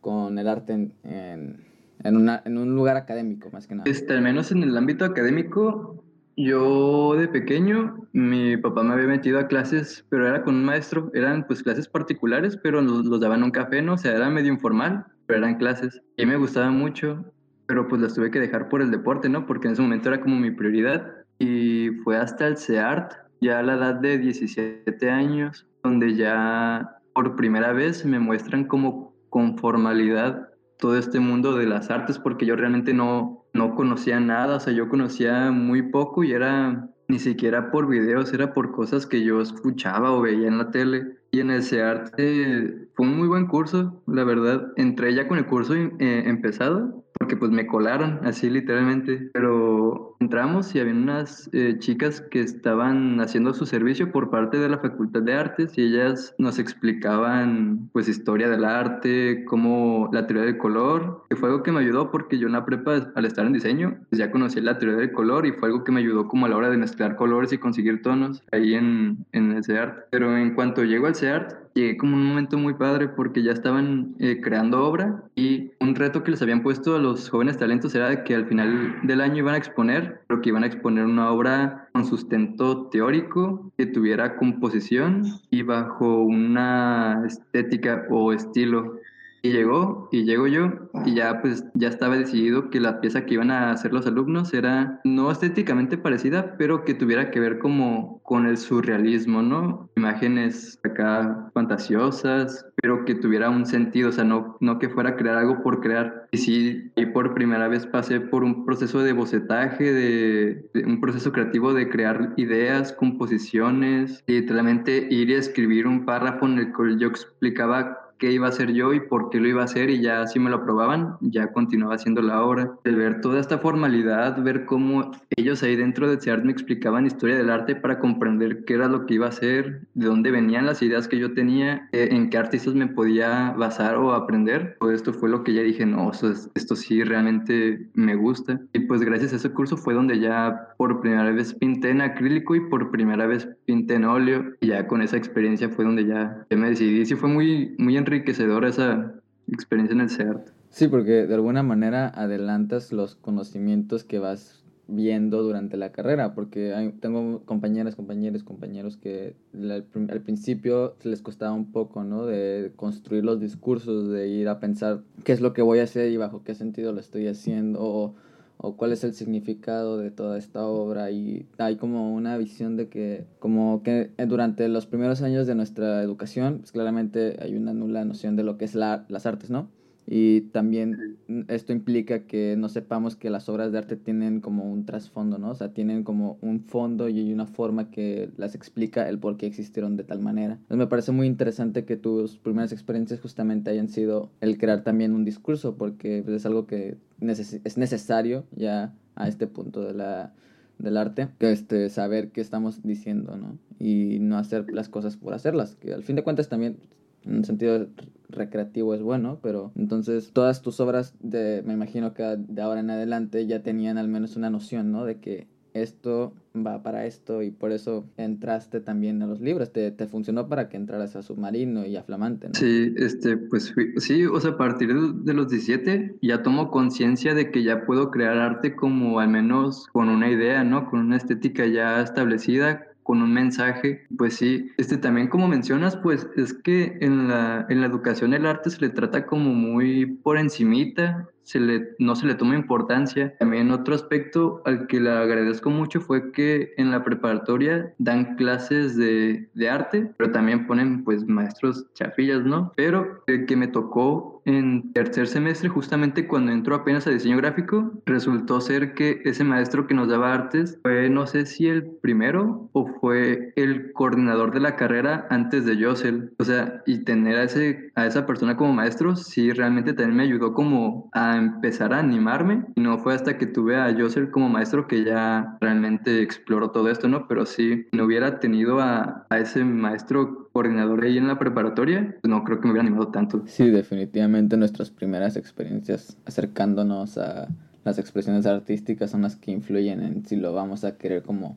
con 0.00 0.38
el 0.38 0.48
arte 0.48 0.72
en, 1.04 1.69
una, 2.04 2.42
en, 2.44 2.58
un 2.58 2.74
lugar 2.74 2.96
académico, 2.96 3.50
más 3.52 3.66
que 3.66 3.74
nada. 3.74 3.90
Este, 3.90 4.12
al 4.12 4.22
menos 4.22 4.52
en 4.52 4.62
el 4.62 4.76
ámbito 4.76 5.04
académico, 5.04 6.02
yo 6.36 7.14
de 7.16 7.28
pequeño, 7.28 8.06
mi 8.12 8.56
papá 8.56 8.82
me 8.82 8.94
había 8.94 9.06
metido 9.06 9.38
a 9.38 9.46
clases, 9.46 10.04
pero 10.08 10.26
era 10.26 10.42
con 10.42 10.54
un 10.54 10.64
maestro, 10.64 11.10
eran 11.14 11.46
pues 11.46 11.62
clases 11.62 11.88
particulares, 11.88 12.56
pero 12.56 12.80
los, 12.80 13.04
los 13.04 13.20
daban 13.20 13.42
un 13.42 13.50
café, 13.50 13.82
¿no? 13.82 13.94
O 13.94 13.98
sea, 13.98 14.16
era 14.16 14.30
medio 14.30 14.52
informal, 14.52 15.04
pero 15.26 15.40
eran 15.40 15.56
clases. 15.56 16.00
Y 16.16 16.26
me 16.26 16.36
gustaba 16.36 16.70
mucho, 16.70 17.24
pero 17.66 17.86
pues 17.88 18.00
las 18.00 18.14
tuve 18.14 18.30
que 18.30 18.40
dejar 18.40 18.68
por 18.68 18.82
el 18.82 18.90
deporte, 18.90 19.28
¿no? 19.28 19.46
Porque 19.46 19.68
en 19.68 19.74
ese 19.74 19.82
momento 19.82 20.08
era 20.08 20.20
como 20.20 20.36
mi 20.36 20.50
prioridad. 20.50 21.06
Y 21.38 21.90
fue 22.04 22.16
hasta 22.16 22.46
el 22.46 22.56
CEART, 22.56 23.12
ya 23.40 23.58
a 23.58 23.62
la 23.62 23.74
edad 23.74 23.94
de 23.94 24.18
17 24.18 25.10
años, 25.10 25.66
donde 25.82 26.14
ya 26.14 26.98
por 27.14 27.36
primera 27.36 27.72
vez 27.72 28.04
me 28.04 28.18
muestran 28.18 28.64
como 28.64 29.14
con 29.30 29.56
formalidad 29.56 30.49
todo 30.80 30.96
este 30.96 31.20
mundo 31.20 31.56
de 31.56 31.66
las 31.66 31.90
artes 31.90 32.18
porque 32.18 32.46
yo 32.46 32.56
realmente 32.56 32.94
no, 32.94 33.44
no 33.52 33.74
conocía 33.74 34.18
nada, 34.20 34.56
o 34.56 34.60
sea, 34.60 34.72
yo 34.72 34.88
conocía 34.88 35.50
muy 35.50 35.82
poco 35.82 36.24
y 36.24 36.32
era 36.32 36.88
ni 37.10 37.18
siquiera 37.18 37.70
por 37.70 37.88
videos, 37.88 38.32
era 38.32 38.54
por 38.54 38.72
cosas 38.72 39.06
que 39.06 39.22
yo 39.22 39.40
escuchaba 39.40 40.12
o 40.12 40.22
veía 40.22 40.48
en 40.48 40.58
la 40.58 40.70
tele. 40.70 41.18
Y 41.32 41.40
en 41.40 41.50
ese 41.50 41.82
arte 41.82 42.88
fue 42.94 43.06
un 43.06 43.16
muy 43.16 43.28
buen 43.28 43.46
curso, 43.46 44.02
la 44.06 44.24
verdad. 44.24 44.72
Entré 44.76 45.14
ya 45.14 45.28
con 45.28 45.38
el 45.38 45.46
curso 45.46 45.74
eh, 45.74 45.88
empezado 45.98 47.04
porque 47.18 47.36
pues 47.36 47.50
me 47.50 47.66
colaron, 47.66 48.20
así 48.24 48.48
literalmente. 48.48 49.30
Pero 49.32 50.09
entramos 50.20 50.74
y 50.74 50.80
había 50.80 50.92
unas 50.92 51.48
eh, 51.52 51.76
chicas 51.78 52.20
que 52.20 52.40
estaban 52.40 53.20
haciendo 53.20 53.54
su 53.54 53.64
servicio 53.64 54.12
por 54.12 54.30
parte 54.30 54.58
de 54.58 54.68
la 54.68 54.78
Facultad 54.78 55.22
de 55.22 55.32
Artes 55.32 55.76
y 55.78 55.82
ellas 55.82 56.34
nos 56.36 56.58
explicaban 56.58 57.88
pues 57.92 58.06
historia 58.06 58.50
del 58.50 58.66
arte, 58.66 59.44
cómo 59.46 60.10
la 60.12 60.26
teoría 60.26 60.44
del 60.44 60.58
color, 60.58 61.24
que 61.30 61.36
fue 61.36 61.48
algo 61.48 61.62
que 61.62 61.72
me 61.72 61.80
ayudó 61.80 62.10
porque 62.10 62.38
yo 62.38 62.48
en 62.48 62.52
la 62.52 62.66
prepa 62.66 63.10
al 63.14 63.24
estar 63.24 63.46
en 63.46 63.54
diseño 63.54 63.98
pues 64.10 64.18
ya 64.18 64.30
conocí 64.30 64.60
la 64.60 64.78
teoría 64.78 64.98
del 64.98 65.12
color 65.12 65.46
y 65.46 65.52
fue 65.52 65.68
algo 65.68 65.84
que 65.84 65.92
me 65.92 66.00
ayudó 66.00 66.28
como 66.28 66.44
a 66.44 66.50
la 66.50 66.56
hora 66.56 66.68
de 66.68 66.76
mezclar 66.76 67.16
colores 67.16 67.52
y 67.54 67.58
conseguir 67.58 68.02
tonos 68.02 68.42
ahí 68.52 68.74
en, 68.74 69.24
en 69.32 69.52
ese 69.52 69.78
arte. 69.78 70.02
Pero 70.10 70.36
en 70.36 70.54
cuanto 70.54 70.84
llego 70.84 71.06
al 71.06 71.14
CEART, 71.14 71.60
llegué 71.74 71.96
como 71.96 72.16
un 72.16 72.26
momento 72.26 72.58
muy 72.58 72.74
padre 72.74 73.08
porque 73.08 73.42
ya 73.42 73.52
estaban 73.52 74.14
eh, 74.18 74.40
creando 74.42 74.84
obra 74.84 75.22
y 75.34 75.70
un 75.80 75.94
reto 75.94 76.22
que 76.22 76.32
les 76.32 76.42
habían 76.42 76.62
puesto 76.62 76.96
a 76.96 76.98
los 76.98 77.28
jóvenes 77.28 77.58
talentos 77.58 77.94
era 77.94 78.24
que 78.24 78.34
al 78.34 78.46
final 78.46 78.98
del 79.02 79.20
año 79.20 79.38
iban 79.38 79.54
a 79.54 79.58
exponer, 79.58 80.09
pero 80.26 80.40
que 80.40 80.50
iban 80.50 80.64
a 80.64 80.66
exponer 80.66 81.04
una 81.04 81.30
obra 81.30 81.88
con 81.92 82.04
sustento 82.04 82.86
teórico, 82.86 83.72
que 83.76 83.86
tuviera 83.86 84.36
composición 84.36 85.24
y 85.50 85.62
bajo 85.62 86.22
una 86.22 87.22
estética 87.26 88.06
o 88.10 88.32
estilo 88.32 88.98
y 89.42 89.52
llegó, 89.52 90.08
y 90.12 90.24
llego 90.24 90.46
yo, 90.46 90.72
y 91.06 91.14
ya 91.14 91.40
pues 91.40 91.64
ya 91.74 91.88
estaba 91.88 92.16
decidido 92.16 92.70
que 92.70 92.80
la 92.80 93.00
pieza 93.00 93.24
que 93.24 93.34
iban 93.34 93.50
a 93.50 93.70
hacer 93.70 93.92
los 93.92 94.06
alumnos 94.06 94.52
era 94.52 95.00
no 95.04 95.30
estéticamente 95.30 95.96
parecida, 95.96 96.56
pero 96.58 96.84
que 96.84 96.94
tuviera 96.94 97.30
que 97.30 97.40
ver 97.40 97.58
como 97.58 98.20
con 98.22 98.46
el 98.46 98.58
surrealismo, 98.58 99.42
¿no? 99.42 99.90
Imágenes 99.96 100.78
acá 100.84 101.50
fantasiosas, 101.54 102.66
pero 102.82 103.04
que 103.04 103.14
tuviera 103.14 103.50
un 103.50 103.66
sentido, 103.66 104.10
o 104.10 104.12
sea, 104.12 104.24
no, 104.24 104.56
no 104.60 104.78
que 104.78 104.88
fuera 104.88 105.10
a 105.10 105.16
crear 105.16 105.36
algo 105.36 105.62
por 105.62 105.80
crear. 105.80 106.28
Y 106.30 106.38
sí, 106.38 106.90
y 106.96 107.06
por 107.06 107.34
primera 107.34 107.68
vez 107.68 107.86
pasé 107.86 108.20
por 108.20 108.44
un 108.44 108.64
proceso 108.64 109.02
de 109.02 109.12
bocetaje, 109.12 109.92
de, 109.92 110.70
de 110.74 110.84
un 110.84 111.00
proceso 111.00 111.32
creativo 111.32 111.72
de 111.74 111.88
crear 111.88 112.34
ideas, 112.36 112.92
composiciones, 112.92 114.22
y 114.26 114.40
literalmente 114.40 115.08
ir 115.10 115.30
y 115.30 115.34
escribir 115.34 115.86
un 115.86 116.04
párrafo 116.04 116.46
en 116.46 116.58
el 116.58 116.72
que 116.72 116.98
yo 116.98 117.08
explicaba 117.08 118.09
qué 118.20 118.30
iba 118.30 118.46
a 118.46 118.50
hacer 118.50 118.72
yo 118.72 118.92
y 118.92 119.00
por 119.00 119.30
qué 119.30 119.40
lo 119.40 119.48
iba 119.48 119.62
a 119.62 119.64
hacer 119.64 119.90
y 119.90 120.00
ya 120.00 120.26
si 120.26 120.38
me 120.38 120.50
lo 120.50 120.56
aprobaban, 120.56 121.16
ya 121.20 121.52
continuaba 121.52 121.94
haciendo 121.94 122.22
la 122.22 122.42
obra. 122.44 122.72
El 122.84 122.96
ver 122.96 123.20
toda 123.20 123.40
esta 123.40 123.58
formalidad, 123.58 124.40
ver 124.42 124.66
cómo 124.66 125.10
ellos 125.36 125.62
ahí 125.62 125.74
dentro 125.74 126.08
de 126.08 126.20
CEART 126.20 126.44
me 126.44 126.52
explicaban 126.52 127.06
historia 127.06 127.36
del 127.36 127.50
arte 127.50 127.74
para 127.74 127.98
comprender 127.98 128.64
qué 128.64 128.74
era 128.74 128.88
lo 128.88 129.06
que 129.06 129.14
iba 129.14 129.26
a 129.26 129.30
hacer, 129.30 129.86
de 129.94 130.06
dónde 130.06 130.30
venían 130.30 130.66
las 130.66 130.82
ideas 130.82 131.08
que 131.08 131.18
yo 131.18 131.32
tenía, 131.32 131.88
eh, 131.92 132.08
en 132.12 132.30
qué 132.30 132.38
artistas 132.38 132.74
me 132.74 132.86
podía 132.86 133.52
basar 133.52 133.96
o 133.96 134.12
aprender. 134.12 134.76
Todo 134.78 134.92
esto 134.92 135.12
fue 135.12 135.30
lo 135.30 135.42
que 135.42 135.54
ya 135.54 135.62
dije, 135.62 135.86
no, 135.86 136.10
esto 136.12 136.76
sí 136.76 137.02
realmente 137.02 137.88
me 137.94 138.14
gusta. 138.14 138.60
Y 138.72 138.80
pues 138.80 139.00
gracias 139.00 139.32
a 139.32 139.36
ese 139.36 139.50
curso 139.50 139.76
fue 139.76 139.94
donde 139.94 140.20
ya 140.20 140.74
por 140.76 141.00
primera 141.00 141.30
vez 141.32 141.54
pinté 141.54 141.90
en 141.90 142.02
acrílico 142.02 142.54
y 142.54 142.60
por 142.68 142.90
primera 142.90 143.26
vez 143.26 143.48
pinté 143.64 143.94
en 143.94 144.04
óleo. 144.04 144.44
Y 144.60 144.68
ya 144.68 144.86
con 144.86 145.00
esa 145.00 145.16
experiencia 145.16 145.70
fue 145.70 145.84
donde 145.84 146.06
ya, 146.06 146.46
me 146.50 146.70
decidí. 146.70 147.06
Sí 147.06 147.14
fue 147.14 147.28
muy, 147.28 147.74
muy 147.78 147.96
enriquecedora 148.10 148.68
esa 148.68 149.14
experiencia 149.48 149.94
en 149.94 150.00
el 150.00 150.10
CERT. 150.10 150.48
Sí, 150.70 150.88
porque 150.88 151.26
de 151.26 151.34
alguna 151.34 151.62
manera 151.62 152.08
adelantas 152.08 152.92
los 152.92 153.14
conocimientos 153.14 154.04
que 154.04 154.18
vas 154.18 154.64
viendo 154.86 155.42
durante 155.42 155.76
la 155.76 155.92
carrera, 155.92 156.34
porque 156.34 156.92
tengo 157.00 157.44
compañeras, 157.44 157.94
compañeros, 157.94 158.42
compañeros 158.42 158.96
que 158.96 159.36
al, 159.54 159.84
principio 160.22 160.96
les 161.04 161.22
costaba 161.22 161.52
un 161.52 161.70
poco, 161.70 162.02
¿no? 162.02 162.26
De 162.26 162.72
construir 162.74 163.24
los 163.24 163.40
discursos, 163.40 164.08
de 164.08 164.28
ir 164.28 164.48
a 164.48 164.58
pensar 164.58 165.02
qué 165.22 165.32
es 165.32 165.40
lo 165.40 165.52
que 165.52 165.62
voy 165.62 165.78
a 165.78 165.84
hacer 165.84 166.10
y 166.10 166.16
bajo 166.16 166.42
qué 166.42 166.56
sentido 166.56 166.92
lo 166.92 166.98
estoy 166.98 167.28
haciendo, 167.28 168.16
o 168.62 168.76
cuál 168.76 168.92
es 168.92 169.04
el 169.04 169.14
significado 169.14 169.98
de 169.98 170.10
toda 170.10 170.38
esta 170.38 170.64
obra 170.66 171.10
y 171.10 171.46
hay 171.58 171.76
como 171.76 172.14
una 172.14 172.36
visión 172.36 172.76
de 172.76 172.88
que 172.88 173.24
como 173.38 173.82
que 173.82 174.10
durante 174.28 174.68
los 174.68 174.86
primeros 174.86 175.22
años 175.22 175.46
de 175.46 175.54
nuestra 175.54 176.02
educación 176.02 176.58
pues 176.58 176.72
claramente 176.72 177.38
hay 177.40 177.56
una 177.56 177.72
nula 177.72 178.04
noción 178.04 178.36
de 178.36 178.42
lo 178.42 178.58
que 178.58 178.66
es 178.66 178.74
la, 178.74 179.04
las 179.08 179.26
artes, 179.26 179.50
¿no? 179.50 179.68
Y 180.06 180.40
también 180.52 181.18
esto 181.48 181.72
implica 181.72 182.24
que 182.26 182.56
no 182.56 182.68
sepamos 182.68 183.14
que 183.14 183.30
las 183.30 183.48
obras 183.48 183.70
de 183.70 183.78
arte 183.78 183.96
tienen 183.96 184.40
como 184.40 184.64
un 184.64 184.84
trasfondo, 184.84 185.38
¿no? 185.38 185.50
O 185.50 185.54
sea, 185.54 185.72
tienen 185.72 186.02
como 186.02 186.36
un 186.40 186.60
fondo 186.60 187.08
y 187.08 187.32
una 187.32 187.46
forma 187.46 187.90
que 187.90 188.30
las 188.36 188.54
explica 188.54 189.08
el 189.08 189.18
por 189.18 189.36
qué 189.36 189.46
existieron 189.46 189.96
de 189.96 190.04
tal 190.04 190.20
manera. 190.20 190.54
Entonces 190.54 190.78
me 190.78 190.86
parece 190.88 191.12
muy 191.12 191.26
interesante 191.26 191.84
que 191.84 191.96
tus 191.96 192.38
primeras 192.38 192.72
experiencias 192.72 193.20
justamente 193.20 193.70
hayan 193.70 193.88
sido 193.88 194.30
el 194.40 194.58
crear 194.58 194.82
también 194.82 195.14
un 195.14 195.24
discurso, 195.24 195.76
porque 195.76 196.22
pues, 196.24 196.36
es 196.36 196.46
algo 196.46 196.66
que 196.66 196.96
es 197.20 197.78
necesario 197.78 198.44
ya 198.56 198.92
a 199.14 199.28
este 199.28 199.46
punto 199.46 199.82
de 199.82 199.94
la, 199.94 200.32
del 200.78 200.96
arte, 200.96 201.28
que 201.38 201.52
este, 201.52 201.88
saber 201.88 202.30
qué 202.30 202.40
estamos 202.40 202.82
diciendo, 202.82 203.36
¿no? 203.36 203.58
Y 203.78 204.18
no 204.20 204.38
hacer 204.38 204.72
las 204.72 204.88
cosas 204.88 205.16
por 205.16 205.34
hacerlas, 205.34 205.76
que 205.76 205.92
al 205.92 206.02
fin 206.02 206.16
de 206.16 206.22
cuentas 206.22 206.48
también 206.48 206.78
en 207.24 207.36
un 207.36 207.44
sentido 207.44 207.86
recreativo 208.28 208.94
es 208.94 209.02
bueno, 209.02 209.38
pero 209.42 209.72
entonces 209.76 210.30
todas 210.32 210.62
tus 210.62 210.80
obras 210.80 211.14
de, 211.20 211.62
me 211.66 211.74
imagino 211.74 212.14
que 212.14 212.36
de 212.38 212.62
ahora 212.62 212.80
en 212.80 212.90
adelante 212.90 213.46
ya 213.46 213.62
tenían 213.62 213.98
al 213.98 214.08
menos 214.08 214.36
una 214.36 214.50
noción, 214.50 214.92
¿no? 214.92 215.04
De 215.04 215.18
que 215.18 215.48
esto 215.74 216.32
va 216.54 216.82
para 216.82 217.06
esto 217.06 217.42
y 217.42 217.50
por 217.50 217.70
eso 217.72 218.04
entraste 218.16 218.80
también 218.80 219.22
a 219.22 219.26
los 219.26 219.40
libros, 219.40 219.72
te, 219.72 219.90
te 219.92 220.06
funcionó 220.06 220.48
para 220.48 220.68
que 220.68 220.76
entraras 220.76 221.14
a 221.16 221.22
Submarino 221.22 221.86
y 221.86 221.96
a 221.96 222.02
Flamante, 222.02 222.48
¿no? 222.48 222.54
Sí, 222.54 222.92
este, 222.96 223.36
pues 223.36 223.72
sí, 223.98 224.26
o 224.26 224.40
sea, 224.40 224.52
a 224.52 224.56
partir 224.56 224.88
de, 224.92 225.34
los 225.34 225.48
17 225.48 226.16
ya 226.22 226.42
tomo 226.42 226.70
conciencia 226.70 227.34
de 227.34 227.50
que 227.50 227.62
ya 227.62 227.86
puedo 227.86 228.10
crear 228.10 228.36
arte 228.38 228.74
como 228.74 229.20
al 229.20 229.28
menos 229.28 229.86
con 229.92 230.08
una 230.08 230.30
idea, 230.30 230.64
¿no? 230.64 230.90
Con 230.90 231.00
una 231.00 231.16
estética 231.16 231.66
ya 231.66 232.02
establecida, 232.02 232.86
con 233.02 233.22
un 233.22 233.32
mensaje. 233.32 234.06
Pues 234.16 234.34
sí, 234.34 234.70
este 234.76 234.96
también 234.96 235.28
como 235.28 235.48
mencionas, 235.48 235.96
pues 235.96 236.28
es 236.36 236.52
que 236.52 236.98
en 237.00 237.28
la, 237.28 237.66
en 237.68 237.80
la 237.80 237.86
educación 237.86 238.34
el 238.34 238.46
arte 238.46 238.70
se 238.70 238.80
le 238.80 238.90
trata 238.90 239.26
como 239.26 239.52
muy 239.52 240.06
por 240.06 240.38
encimita, 240.38 241.28
se 241.42 241.58
le, 241.58 241.96
no 241.98 242.14
se 242.14 242.26
le 242.26 242.36
toma 242.36 242.54
importancia. 242.54 243.36
También 243.38 243.72
otro 243.72 243.94
aspecto 243.94 244.62
al 244.64 244.86
que 244.86 245.00
le 245.00 245.10
agradezco 245.10 245.70
mucho 245.70 246.00
fue 246.00 246.30
que 246.30 246.72
en 246.76 246.92
la 246.92 247.02
preparatoria 247.02 247.92
dan 247.98 248.36
clases 248.36 248.96
de, 248.96 249.48
de 249.54 249.68
arte, 249.68 250.12
pero 250.16 250.30
también 250.30 250.66
ponen 250.68 251.02
pues 251.02 251.26
maestros 251.26 251.86
chafillas, 251.94 252.44
¿no? 252.44 252.72
Pero 252.76 253.24
el 253.26 253.46
que 253.46 253.56
me 253.56 253.66
tocó 253.66 254.39
en 254.44 254.92
tercer 254.92 255.26
semestre, 255.26 255.68
justamente 255.68 256.26
cuando 256.26 256.52
entró 256.52 256.74
apenas 256.74 257.06
a 257.06 257.10
diseño 257.10 257.36
gráfico, 257.36 257.92
resultó 258.06 258.60
ser 258.60 258.94
que 258.94 259.20
ese 259.24 259.44
maestro 259.44 259.86
que 259.86 259.94
nos 259.94 260.08
daba 260.08 260.32
artes 260.32 260.78
fue, 260.82 261.08
no 261.10 261.26
sé 261.26 261.46
si 261.46 261.68
el 261.68 261.84
primero 261.84 262.68
o 262.72 262.86
fue 263.00 263.52
el 263.56 263.92
coordinador 263.92 264.52
de 264.52 264.60
la 264.60 264.76
carrera 264.76 265.26
antes 265.30 265.64
de 265.66 265.82
Josel. 265.82 266.32
O 266.38 266.44
sea, 266.44 266.82
y 266.86 267.04
tener 267.04 267.36
a, 267.36 267.44
ese, 267.44 267.92
a 267.94 268.06
esa 268.06 268.26
persona 268.26 268.56
como 268.56 268.72
maestro, 268.72 269.16
sí, 269.16 269.52
realmente 269.52 269.92
también 269.92 270.16
me 270.16 270.22
ayudó 270.24 270.54
como 270.54 271.10
a 271.12 271.36
empezar 271.36 271.92
a 271.92 271.98
animarme. 271.98 272.64
Y 272.76 272.80
no 272.80 272.98
fue 272.98 273.14
hasta 273.14 273.38
que 273.38 273.46
tuve 273.46 273.76
a 273.76 273.94
Josel 273.96 274.30
como 274.30 274.48
maestro 274.48 274.86
que 274.86 275.04
ya 275.04 275.56
realmente 275.60 276.22
exploró 276.22 276.70
todo 276.70 276.90
esto, 276.90 277.08
¿no? 277.08 277.28
Pero 277.28 277.46
sí, 277.46 277.86
no 277.92 278.04
hubiera 278.04 278.40
tenido 278.40 278.80
a, 278.80 279.26
a 279.28 279.38
ese 279.38 279.64
maestro 279.64 280.49
coordinador 280.52 281.04
ahí 281.04 281.18
en 281.18 281.28
la 281.28 281.38
preparatoria, 281.38 282.16
pues 282.20 282.30
no 282.30 282.44
creo 282.44 282.60
que 282.60 282.66
me 282.66 282.72
hubiera 282.72 282.86
animado 282.86 283.08
tanto. 283.08 283.42
Sí, 283.46 283.70
definitivamente 283.70 284.56
nuestras 284.56 284.90
primeras 284.90 285.36
experiencias 285.36 286.16
acercándonos 286.26 287.18
a 287.18 287.48
las 287.82 287.98
expresiones 287.98 288.44
artísticas 288.44 289.10
son 289.10 289.22
las 289.22 289.36
que 289.36 289.52
influyen 289.52 290.02
en 290.02 290.26
si 290.26 290.36
lo 290.36 290.52
vamos 290.52 290.84
a 290.84 290.98
querer 290.98 291.22
como 291.22 291.56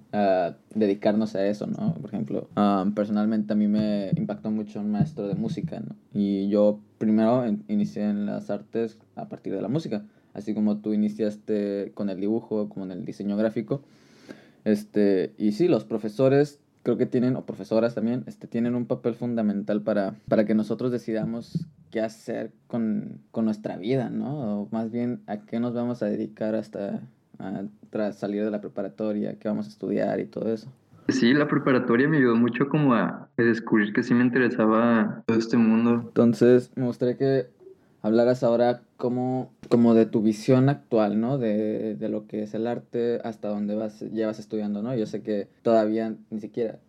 dedicarnos 0.73 1.35
a 1.35 1.45
eso, 1.45 1.67
¿no? 1.67 1.95
Por 1.95 2.09
ejemplo, 2.09 2.47
personalmente 2.95 3.51
a 3.51 3.55
mí 3.57 3.67
me 3.67 4.11
impactó 4.15 4.49
mucho 4.49 4.79
un 4.79 4.91
maestro 4.91 5.27
de 5.27 5.35
música, 5.35 5.81
¿no? 5.81 5.95
Y 6.13 6.47
yo 6.47 6.79
primero 6.97 7.45
inicié 7.67 8.03
en 8.03 8.25
las 8.25 8.49
artes 8.49 8.97
a 9.17 9.27
partir 9.27 9.53
de 9.53 9.61
la 9.61 9.67
música, 9.67 10.05
así 10.33 10.53
como 10.53 10.77
tú 10.77 10.93
iniciaste 10.93 11.91
con 11.93 12.09
el 12.09 12.21
dibujo, 12.21 12.69
como 12.69 12.85
en 12.85 12.91
el 12.91 13.03
diseño 13.03 13.35
gráfico. 13.35 13.81
Este, 14.63 15.33
y 15.37 15.51
sí, 15.51 15.67
los 15.67 15.83
profesores 15.83 16.61
creo 16.83 16.97
que 16.97 17.05
tienen, 17.05 17.35
o 17.35 17.45
profesoras 17.45 17.95
también, 17.95 18.23
este, 18.27 18.47
tienen 18.47 18.75
un 18.75 18.85
papel 18.85 19.15
fundamental 19.15 19.81
para, 19.81 20.15
para 20.27 20.45
que 20.45 20.53
nosotros 20.53 20.91
decidamos 20.91 21.65
qué 21.91 22.01
hacer 22.01 22.51
con, 22.67 23.21
con 23.31 23.45
nuestra 23.45 23.77
vida, 23.77 24.09
¿no? 24.09 24.61
O 24.61 24.69
más 24.71 24.91
bien 24.91 25.21
a 25.27 25.37
qué 25.37 25.59
nos 25.59 25.73
vamos 25.73 26.03
a 26.03 26.07
dedicar 26.07 26.55
hasta 26.55 27.01
tras 27.89 28.19
salir 28.19 28.43
de 28.43 28.51
la 28.51 28.61
preparatoria, 28.61 29.37
qué 29.37 29.47
vamos 29.47 29.65
a 29.65 29.69
estudiar 29.69 30.19
y 30.19 30.25
todo 30.25 30.53
eso. 30.53 30.71
Sí, 31.09 31.33
la 31.33 31.47
preparatoria 31.47 32.07
me 32.07 32.17
ayudó 32.17 32.35
mucho 32.35 32.69
como 32.69 32.93
a 32.93 33.29
descubrir 33.35 33.91
que 33.91 34.03
sí 34.03 34.13
me 34.13 34.23
interesaba 34.23 35.23
todo 35.25 35.37
este 35.37 35.57
mundo. 35.57 36.03
Entonces, 36.07 36.71
me 36.75 36.85
gustaría 36.85 37.17
que 37.17 37.47
hablaras 38.03 38.43
ahora 38.43 38.83
como, 38.97 39.51
como 39.69 39.95
de 39.95 40.05
tu 40.05 40.21
visión 40.21 40.69
actual, 40.69 41.19
¿no? 41.19 41.37
De, 41.39 41.95
de, 41.95 42.09
lo 42.09 42.27
que 42.27 42.43
es 42.43 42.53
el 42.53 42.67
arte, 42.67 43.19
hasta 43.23 43.47
dónde 43.47 43.75
vas, 43.75 44.01
llevas 44.01 44.39
estudiando, 44.39 44.83
¿no? 44.83 44.93
Yo 44.93 45.07
sé 45.07 45.23
que 45.23 45.47
todavía 45.63 46.15
ni 46.29 46.39
siquiera, 46.39 46.79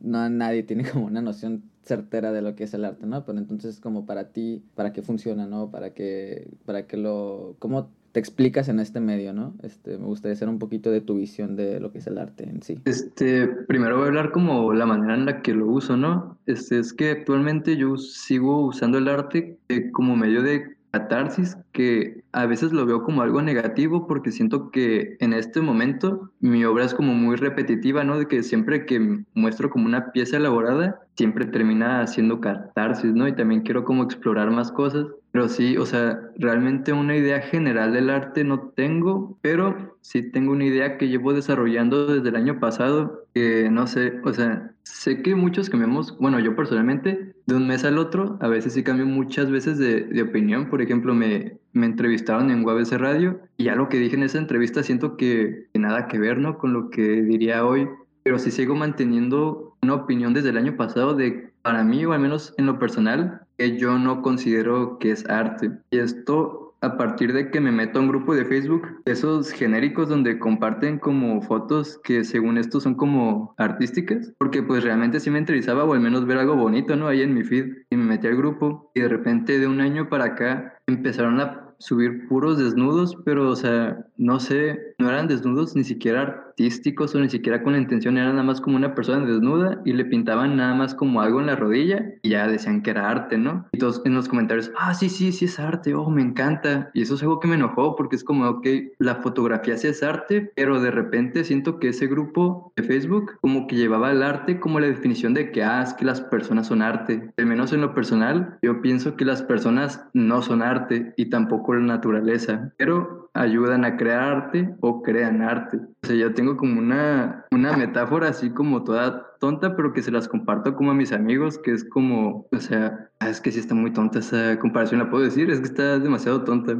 no, 0.00 0.28
nadie 0.28 0.62
tiene 0.62 0.88
como 0.88 1.06
una 1.06 1.22
noción 1.22 1.64
certera 1.82 2.32
de 2.32 2.42
lo 2.42 2.54
que 2.54 2.64
es 2.64 2.74
el 2.74 2.84
arte, 2.84 3.06
¿no? 3.06 3.24
Pero 3.24 3.38
entonces 3.38 3.80
como 3.80 4.04
para 4.04 4.28
ti, 4.28 4.62
para 4.74 4.92
qué 4.92 5.02
funciona, 5.02 5.46
¿no? 5.46 5.70
Para 5.70 5.94
que, 5.94 6.48
para 6.66 6.86
que 6.86 6.98
lo, 6.98 7.56
cómo 7.58 7.88
te 8.16 8.20
explicas 8.20 8.70
en 8.70 8.80
este 8.80 8.98
medio, 8.98 9.34
¿no? 9.34 9.52
Este, 9.62 9.98
me 9.98 10.06
gustaría 10.06 10.34
saber 10.36 10.54
un 10.54 10.58
poquito 10.58 10.90
de 10.90 11.02
tu 11.02 11.18
visión 11.18 11.54
de 11.54 11.80
lo 11.80 11.92
que 11.92 11.98
es 11.98 12.06
el 12.06 12.16
arte 12.16 12.48
en 12.48 12.62
sí. 12.62 12.80
Este, 12.86 13.46
primero 13.46 13.96
voy 13.96 14.04
a 14.04 14.08
hablar 14.08 14.32
como 14.32 14.72
la 14.72 14.86
manera 14.86 15.12
en 15.12 15.26
la 15.26 15.42
que 15.42 15.52
lo 15.52 15.66
uso, 15.66 15.98
¿no? 15.98 16.38
Este, 16.46 16.78
es 16.78 16.94
que 16.94 17.10
actualmente 17.10 17.76
yo 17.76 17.98
sigo 17.98 18.64
usando 18.64 18.96
el 18.96 19.08
arte 19.08 19.58
eh, 19.68 19.90
como 19.90 20.16
medio 20.16 20.40
de 20.40 20.76
catarsis 20.92 21.58
que 21.72 22.24
a 22.32 22.46
veces 22.46 22.72
lo 22.72 22.86
veo 22.86 23.02
como 23.02 23.20
algo 23.20 23.42
negativo 23.42 24.06
porque 24.06 24.32
siento 24.32 24.70
que 24.70 25.18
en 25.20 25.34
este 25.34 25.60
momento 25.60 26.30
mi 26.40 26.64
obra 26.64 26.86
es 26.86 26.94
como 26.94 27.12
muy 27.12 27.36
repetitiva, 27.36 28.02
¿no? 28.02 28.18
De 28.18 28.26
que 28.26 28.42
siempre 28.42 28.86
que 28.86 29.24
muestro 29.34 29.68
como 29.68 29.84
una 29.84 30.10
pieza 30.12 30.38
elaborada, 30.38 31.02
siempre 31.16 31.44
termina 31.44 32.06
siendo 32.06 32.40
catarsis, 32.40 33.12
¿no? 33.12 33.28
Y 33.28 33.34
también 33.34 33.60
quiero 33.60 33.84
como 33.84 34.04
explorar 34.04 34.50
más 34.50 34.72
cosas. 34.72 35.06
Pero 35.36 35.50
sí, 35.50 35.76
o 35.76 35.84
sea, 35.84 36.18
realmente 36.38 36.94
una 36.94 37.14
idea 37.14 37.42
general 37.42 37.92
del 37.92 38.08
arte 38.08 38.42
no 38.42 38.70
tengo, 38.70 39.36
pero 39.42 39.98
sí 40.00 40.22
tengo 40.22 40.52
una 40.52 40.64
idea 40.64 40.96
que 40.96 41.08
llevo 41.08 41.34
desarrollando 41.34 42.06
desde 42.06 42.30
el 42.30 42.36
año 42.36 42.58
pasado, 42.58 43.26
que 43.34 43.68
no 43.70 43.86
sé, 43.86 44.14
o 44.24 44.32
sea, 44.32 44.72
sé 44.82 45.20
que 45.20 45.34
muchos 45.34 45.68
cambiamos, 45.68 46.16
bueno, 46.18 46.40
yo 46.40 46.56
personalmente, 46.56 47.34
de 47.44 47.54
un 47.54 47.66
mes 47.66 47.84
al 47.84 47.98
otro, 47.98 48.38
a 48.40 48.48
veces 48.48 48.72
sí 48.72 48.82
cambio 48.82 49.04
muchas 49.04 49.50
veces 49.50 49.76
de, 49.76 50.22
opinión. 50.22 50.70
Por 50.70 50.80
ejemplo, 50.80 51.14
me, 51.14 51.58
me 51.74 51.84
entrevistaron 51.84 52.50
en 52.50 52.64
UABC 52.64 52.92
Radio 52.92 53.38
y 53.58 53.64
ya 53.64 53.74
lo 53.74 53.90
que 53.90 53.98
dije 53.98 54.16
en 54.16 54.22
esa 54.22 54.38
entrevista 54.38 54.82
siento 54.82 55.18
que, 55.18 55.66
que 55.70 55.78
nada 55.78 56.08
que 56.08 56.18
ver, 56.18 56.38
¿no? 56.38 56.56
Con 56.56 56.72
lo 56.72 56.88
que 56.88 57.20
diría 57.20 57.66
hoy, 57.66 57.86
pero 58.22 58.38
sí 58.38 58.50
sigo 58.50 58.74
manteniendo 58.74 59.76
una 59.82 59.96
opinión 59.96 60.32
desde 60.32 60.48
el 60.48 60.56
año 60.56 60.78
pasado 60.78 61.14
de, 61.14 61.50
para 61.60 61.84
mí, 61.84 62.06
o 62.06 62.14
al 62.14 62.20
menos 62.20 62.54
en 62.56 62.64
lo 62.64 62.78
personal, 62.78 63.45
que 63.56 63.78
yo 63.78 63.98
no 63.98 64.22
considero 64.22 64.98
que 64.98 65.10
es 65.12 65.28
arte. 65.28 65.70
Y 65.90 65.98
esto 65.98 66.66
a 66.82 66.96
partir 66.96 67.32
de 67.32 67.50
que 67.50 67.60
me 67.60 67.72
meto 67.72 67.98
a 67.98 68.02
un 68.02 68.08
grupo 68.08 68.34
de 68.34 68.44
Facebook, 68.44 68.86
esos 69.06 69.50
genéricos 69.50 70.08
donde 70.08 70.38
comparten 70.38 70.98
como 70.98 71.40
fotos 71.42 71.98
que 72.04 72.22
según 72.24 72.58
esto 72.58 72.80
son 72.80 72.94
como 72.94 73.54
artísticas, 73.56 74.32
porque 74.38 74.62
pues 74.62 74.84
realmente 74.84 75.20
sí 75.20 75.30
me 75.30 75.38
interesaba 75.38 75.84
o 75.84 75.94
al 75.94 76.00
menos 76.00 76.26
ver 76.26 76.38
algo 76.38 76.54
bonito, 76.54 76.94
¿no? 76.94 77.08
Ahí 77.08 77.22
en 77.22 77.34
mi 77.34 77.44
feed 77.44 77.72
y 77.90 77.96
me 77.96 78.04
metí 78.04 78.26
al 78.26 78.36
grupo 78.36 78.90
y 78.94 79.00
de 79.00 79.08
repente 79.08 79.58
de 79.58 79.66
un 79.66 79.80
año 79.80 80.08
para 80.08 80.26
acá 80.26 80.74
empezaron 80.86 81.40
a 81.40 81.74
subir 81.78 82.26
puros 82.28 82.58
desnudos, 82.58 83.16
pero, 83.24 83.50
o 83.50 83.56
sea, 83.56 84.06
no 84.16 84.40
sé, 84.40 84.94
no 84.98 85.08
eran 85.08 85.28
desnudos 85.28 85.76
ni 85.76 85.84
siquiera 85.84 86.45
artísticos 86.56 87.14
o 87.14 87.20
ni 87.20 87.28
siquiera 87.28 87.62
con 87.62 87.74
la 87.74 87.78
intención, 87.78 88.16
era 88.16 88.30
nada 88.30 88.42
más 88.42 88.62
como 88.62 88.76
una 88.76 88.94
persona 88.94 89.26
desnuda 89.26 89.82
y 89.84 89.92
le 89.92 90.06
pintaban 90.06 90.56
nada 90.56 90.74
más 90.74 90.94
como 90.94 91.20
algo 91.20 91.38
en 91.38 91.46
la 91.46 91.56
rodilla 91.56 92.14
y 92.22 92.30
ya 92.30 92.48
decían 92.48 92.82
que 92.82 92.90
era 92.90 93.10
arte, 93.10 93.36
¿no? 93.36 93.66
Y 93.72 93.78
todos 93.78 94.00
en 94.06 94.14
los 94.14 94.26
comentarios, 94.26 94.72
ah, 94.78 94.94
sí, 94.94 95.10
sí, 95.10 95.32
sí 95.32 95.44
es 95.44 95.60
arte, 95.60 95.94
oh, 95.94 96.08
me 96.08 96.22
encanta. 96.22 96.90
Y 96.94 97.02
eso 97.02 97.14
es 97.14 97.22
algo 97.22 97.40
que 97.40 97.48
me 97.48 97.56
enojó 97.56 97.94
porque 97.94 98.16
es 98.16 98.24
como, 98.24 98.48
ok, 98.48 98.66
la 98.98 99.16
fotografía 99.16 99.76
sí 99.76 99.88
es 99.88 100.02
arte, 100.02 100.50
pero 100.56 100.80
de 100.80 100.90
repente 100.90 101.44
siento 101.44 101.78
que 101.78 101.88
ese 101.88 102.06
grupo 102.06 102.72
de 102.74 102.84
Facebook 102.84 103.32
como 103.42 103.66
que 103.66 103.76
llevaba 103.76 104.10
el 104.10 104.22
arte 104.22 104.58
como 104.58 104.80
la 104.80 104.86
definición 104.86 105.34
de 105.34 105.52
que, 105.52 105.62
ah, 105.62 105.82
es 105.82 105.92
que 105.92 106.06
las 106.06 106.22
personas 106.22 106.68
son 106.68 106.80
arte. 106.80 107.34
Al 107.36 107.46
menos 107.46 107.74
en 107.74 107.82
lo 107.82 107.94
personal, 107.94 108.58
yo 108.62 108.80
pienso 108.80 109.16
que 109.16 109.26
las 109.26 109.42
personas 109.42 110.06
no 110.14 110.40
son 110.40 110.62
arte 110.62 111.12
y 111.18 111.26
tampoco 111.26 111.74
la 111.74 111.80
naturaleza, 111.80 112.72
pero 112.78 113.26
ayudan 113.36 113.84
a 113.84 113.96
crear 113.96 114.22
arte 114.22 114.74
o 114.80 115.02
crean 115.02 115.42
arte. 115.42 115.78
O 116.02 116.06
sea, 116.06 116.16
yo 116.16 116.34
tengo 116.34 116.45
como 116.54 116.78
una, 116.78 117.46
una 117.50 117.76
metáfora 117.76 118.28
así 118.28 118.50
como 118.50 118.84
toda 118.84 119.26
tonta, 119.40 119.74
pero 119.74 119.94
que 119.94 120.02
se 120.02 120.10
las 120.10 120.28
comparto 120.28 120.76
como 120.76 120.90
a 120.90 120.94
mis 120.94 121.12
amigos, 121.12 121.58
que 121.58 121.72
es 121.72 121.84
como, 121.84 122.46
o 122.52 122.58
sea, 122.58 123.08
ah, 123.20 123.30
es 123.30 123.40
que 123.40 123.50
sí 123.50 123.60
está 123.60 123.74
muy 123.74 123.92
tonta 123.92 124.18
esa 124.18 124.58
comparación, 124.58 125.00
la 125.00 125.10
puedo 125.10 125.24
decir, 125.24 125.50
es 125.50 125.60
que 125.60 125.66
está 125.66 125.98
demasiado 125.98 126.44
tonta. 126.44 126.76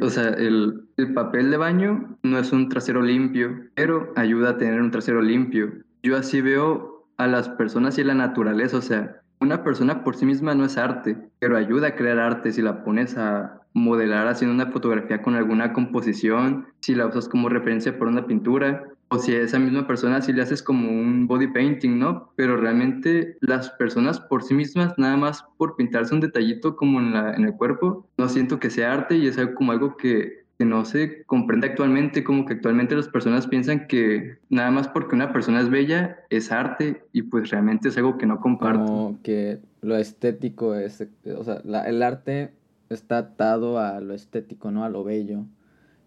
o 0.00 0.08
sea, 0.08 0.30
el, 0.30 0.88
el 0.96 1.12
papel 1.12 1.50
de 1.50 1.58
baño 1.58 2.16
no 2.22 2.38
es 2.38 2.50
un 2.52 2.68
trasero 2.70 3.02
limpio, 3.02 3.50
pero 3.74 4.12
ayuda 4.16 4.50
a 4.50 4.58
tener 4.58 4.80
un 4.80 4.90
trasero 4.90 5.20
limpio. 5.20 5.72
Yo 6.02 6.16
así 6.16 6.40
veo 6.40 7.06
a 7.18 7.26
las 7.26 7.48
personas 7.50 7.98
y 7.98 8.04
la 8.04 8.14
naturaleza, 8.14 8.78
o 8.78 8.82
sea, 8.82 9.20
una 9.40 9.62
persona 9.62 10.04
por 10.04 10.16
sí 10.16 10.26
misma 10.26 10.54
no 10.54 10.64
es 10.64 10.78
arte, 10.78 11.18
pero 11.38 11.56
ayuda 11.56 11.88
a 11.88 11.94
crear 11.96 12.18
arte 12.18 12.52
si 12.52 12.62
la 12.62 12.82
pones 12.82 13.16
a 13.18 13.60
modelar 13.74 14.28
haciendo 14.28 14.54
una 14.54 14.72
fotografía 14.72 15.20
con 15.20 15.34
alguna 15.34 15.72
composición, 15.72 16.66
si 16.80 16.94
la 16.94 17.06
usas 17.06 17.28
como 17.28 17.48
referencia 17.48 17.98
por 17.98 18.08
una 18.08 18.26
pintura, 18.26 18.84
o 19.08 19.18
si 19.18 19.32
a 19.34 19.42
esa 19.42 19.58
misma 19.58 19.86
persona 19.86 20.20
si 20.22 20.32
le 20.32 20.42
haces 20.42 20.62
como 20.62 20.90
un 20.90 21.26
body 21.26 21.48
painting, 21.48 21.98
¿no? 21.98 22.32
Pero 22.36 22.56
realmente 22.56 23.36
las 23.40 23.70
personas 23.70 24.20
por 24.20 24.42
sí 24.42 24.54
mismas, 24.54 24.98
nada 24.98 25.16
más 25.16 25.44
por 25.56 25.76
pintarse 25.76 26.14
un 26.14 26.20
detallito 26.20 26.76
como 26.76 27.00
en, 27.00 27.12
la, 27.12 27.34
en 27.34 27.44
el 27.44 27.54
cuerpo, 27.54 28.06
no 28.18 28.28
siento 28.28 28.58
que 28.58 28.70
sea 28.70 28.92
arte 28.92 29.16
y 29.16 29.26
es 29.26 29.38
algo 29.38 29.54
como 29.54 29.72
algo 29.72 29.96
que 29.96 30.44
que 30.58 30.64
no 30.64 30.84
se 30.84 31.24
comprende 31.24 31.66
actualmente, 31.66 32.22
como 32.22 32.46
que 32.46 32.54
actualmente 32.54 32.94
las 32.94 33.08
personas 33.08 33.46
piensan 33.46 33.88
que 33.88 34.38
nada 34.48 34.70
más 34.70 34.88
porque 34.88 35.16
una 35.16 35.32
persona 35.32 35.60
es 35.60 35.68
bella 35.68 36.18
es 36.30 36.52
arte 36.52 37.02
y 37.12 37.22
pues 37.22 37.50
realmente 37.50 37.88
es 37.88 37.96
algo 37.96 38.18
que 38.18 38.26
no 38.26 38.40
comparto. 38.40 38.84
Como 38.84 39.22
que 39.22 39.58
lo 39.82 39.96
estético 39.96 40.74
es, 40.76 41.04
o 41.36 41.44
sea, 41.44 41.60
el 41.86 42.02
arte 42.02 42.52
está 42.88 43.18
atado 43.18 43.78
a 43.78 44.00
lo 44.00 44.14
estético, 44.14 44.70
¿no? 44.70 44.84
A 44.84 44.88
lo 44.88 45.02
bello. 45.02 45.44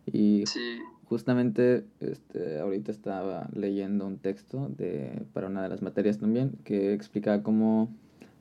Y 0.05 0.45
justamente 1.09 1.85
este, 1.99 2.59
ahorita 2.59 2.91
estaba 2.91 3.49
leyendo 3.53 4.05
un 4.05 4.17
texto 4.17 4.69
de, 4.77 5.23
para 5.33 5.47
una 5.47 5.63
de 5.63 5.69
las 5.69 5.81
materias 5.81 6.17
también 6.17 6.51
que 6.63 6.93
explicaba 6.93 7.43
cómo 7.43 7.89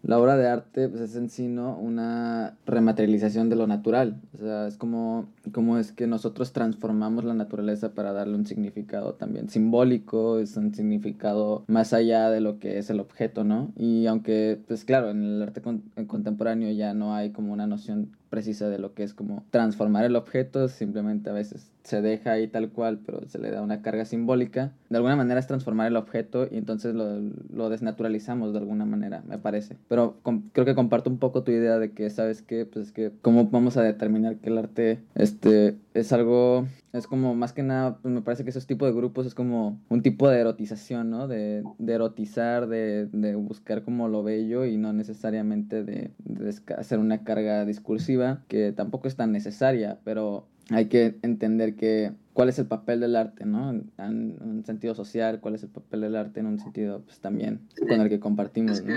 la 0.07 0.21
obra 0.21 0.37
de 0.37 0.47
arte 0.47 0.89
pues, 0.89 1.01
es 1.01 1.17
en 1.17 1.29
sí 1.31 1.47
una 1.47 2.57
rematerialización 2.65 3.49
de 3.49 3.57
lo 3.57 3.67
natural. 3.67 4.21
O 4.35 4.39
sea, 4.39 4.69
es 4.69 4.77
como, 4.77 5.27
como 5.53 5.79
es 5.79 5.91
que 5.91 6.07
nosotros 6.07 6.53
transformamos 6.53 7.25
la 7.25 7.35
naturaleza 7.35 7.93
para 7.93 8.13
darle 8.13 8.37
un 8.37 8.47
significado 8.47 9.15
también 9.15 9.49
simbólico, 9.49 10.39
es 10.39 10.57
un 10.57 10.73
significado 10.75 11.65
más 11.67 11.93
allá 11.93 12.31
de 12.31 12.41
lo 12.41 12.59
que 12.61 12.79
es 12.79 12.89
el 12.89 13.01
objeto, 13.01 13.43
¿no? 13.43 13.73
Y 13.77 14.07
aunque, 14.07 14.61
pues 14.69 14.85
claro, 14.85 15.11
en 15.11 15.25
el 15.25 15.43
arte 15.43 15.61
contemporáneo 16.07 16.71
ya 16.71 16.95
no 16.95 17.15
hay 17.15 17.31
como 17.31 17.53
una 17.53 17.67
noción 17.67 18.13
precisa 18.31 18.69
de 18.69 18.79
lo 18.79 18.95
que 18.95 19.03
es 19.03 19.15
como 19.15 19.45
transformar 19.51 20.05
el 20.05 20.17
objeto, 20.17 20.69
simplemente 20.69 21.31
a 21.31 21.33
veces 21.33 21.71
se 21.87 22.03
deja 22.03 22.33
ahí 22.33 22.49
tal 22.49 22.71
cual, 22.71 22.99
pero 23.05 23.27
se 23.29 23.39
le 23.39 23.51
da 23.51 23.63
una 23.63 23.81
carga 23.81 24.05
simbólica. 24.05 24.73
De 24.91 24.97
alguna 24.97 25.15
manera 25.15 25.39
es 25.39 25.47
transformar 25.47 25.87
el 25.87 25.97
objeto 25.97 26.49
y 26.51 26.57
entonces 26.57 26.95
lo, 26.95 27.21
lo 27.53 27.69
desnaturalizamos 27.69 28.53
de 28.53 28.59
alguna 28.59 28.85
manera, 28.85 29.23
me 29.29 29.39
parece. 29.39 29.77
Pero 29.89 30.17
creo 30.53 30.67
que 30.67 30.75
comparto 30.75 31.09
un 31.09 31.19
poco 31.19 31.45
tu 31.45 31.53
idea 31.53 31.79
de 31.79 31.93
que, 31.93 32.11
¿sabes 32.11 32.43
qué? 32.43 32.67
Pues 32.67 32.87
es 32.87 32.93
que, 32.93 33.13
¿cómo 33.23 33.47
vamos 33.51 33.77
a 33.77 33.83
determinar 33.83 34.37
que 34.37 34.51
el 34.51 34.59
arte 34.59 34.99
este, 35.15 35.77
es 35.99 36.13
algo, 36.13 36.67
es 36.93 37.07
como 37.07 37.35
más 37.35 37.53
que 37.53 37.63
nada, 37.63 37.99
pues 37.99 38.13
me 38.13 38.23
parece 38.23 38.45
que 38.45 38.51
esos 38.51 38.67
tipos 38.67 38.89
de 38.89 38.95
grupos 38.95 39.27
es 39.27 39.35
como 39.35 39.81
un 39.89 40.03
tipo 40.03 40.29
de 40.29 40.41
erotización, 40.41 41.11
¿no? 41.11 41.27
De, 41.29 41.63
de 41.79 41.93
erotizar, 41.93 42.69
de, 42.69 43.07
de, 43.07 43.35
buscar 43.35 43.83
como 43.83 44.09
lo 44.09 44.23
bello 44.23 44.65
y 44.65 44.77
no 44.77 44.93
necesariamente 44.93 45.85
de, 45.85 46.11
de 46.19 46.55
hacer 46.77 46.99
una 46.99 47.25
carga 47.25 47.65
discursiva 47.65 48.43
que 48.49 48.73
tampoco 48.73 49.09
es 49.09 49.17
tan 49.17 49.33
necesaria, 49.33 49.99
pero 50.05 50.47
hay 50.71 50.87
que 50.87 51.19
entender 51.23 51.77
que 51.77 52.13
cuál 52.37 52.51
es 52.51 52.59
el 52.59 52.67
papel 52.67 53.01
del 53.01 53.17
arte, 53.17 53.47
¿no? 53.47 53.71
En, 53.71 54.37
un 54.43 54.63
sentido 54.67 54.95
social, 54.95 55.41
cuál 55.41 55.55
es 55.55 55.63
el 55.63 55.71
papel 55.71 56.03
del 56.03 56.17
arte 56.17 56.41
en 56.41 56.47
un 56.47 56.59
sentido, 56.59 57.01
pues 57.01 57.19
también 57.19 57.63
con 57.89 57.99
el 57.99 58.11
que 58.11 58.21
compartimos, 58.21 58.73
es 58.73 58.83
que, 58.83 58.95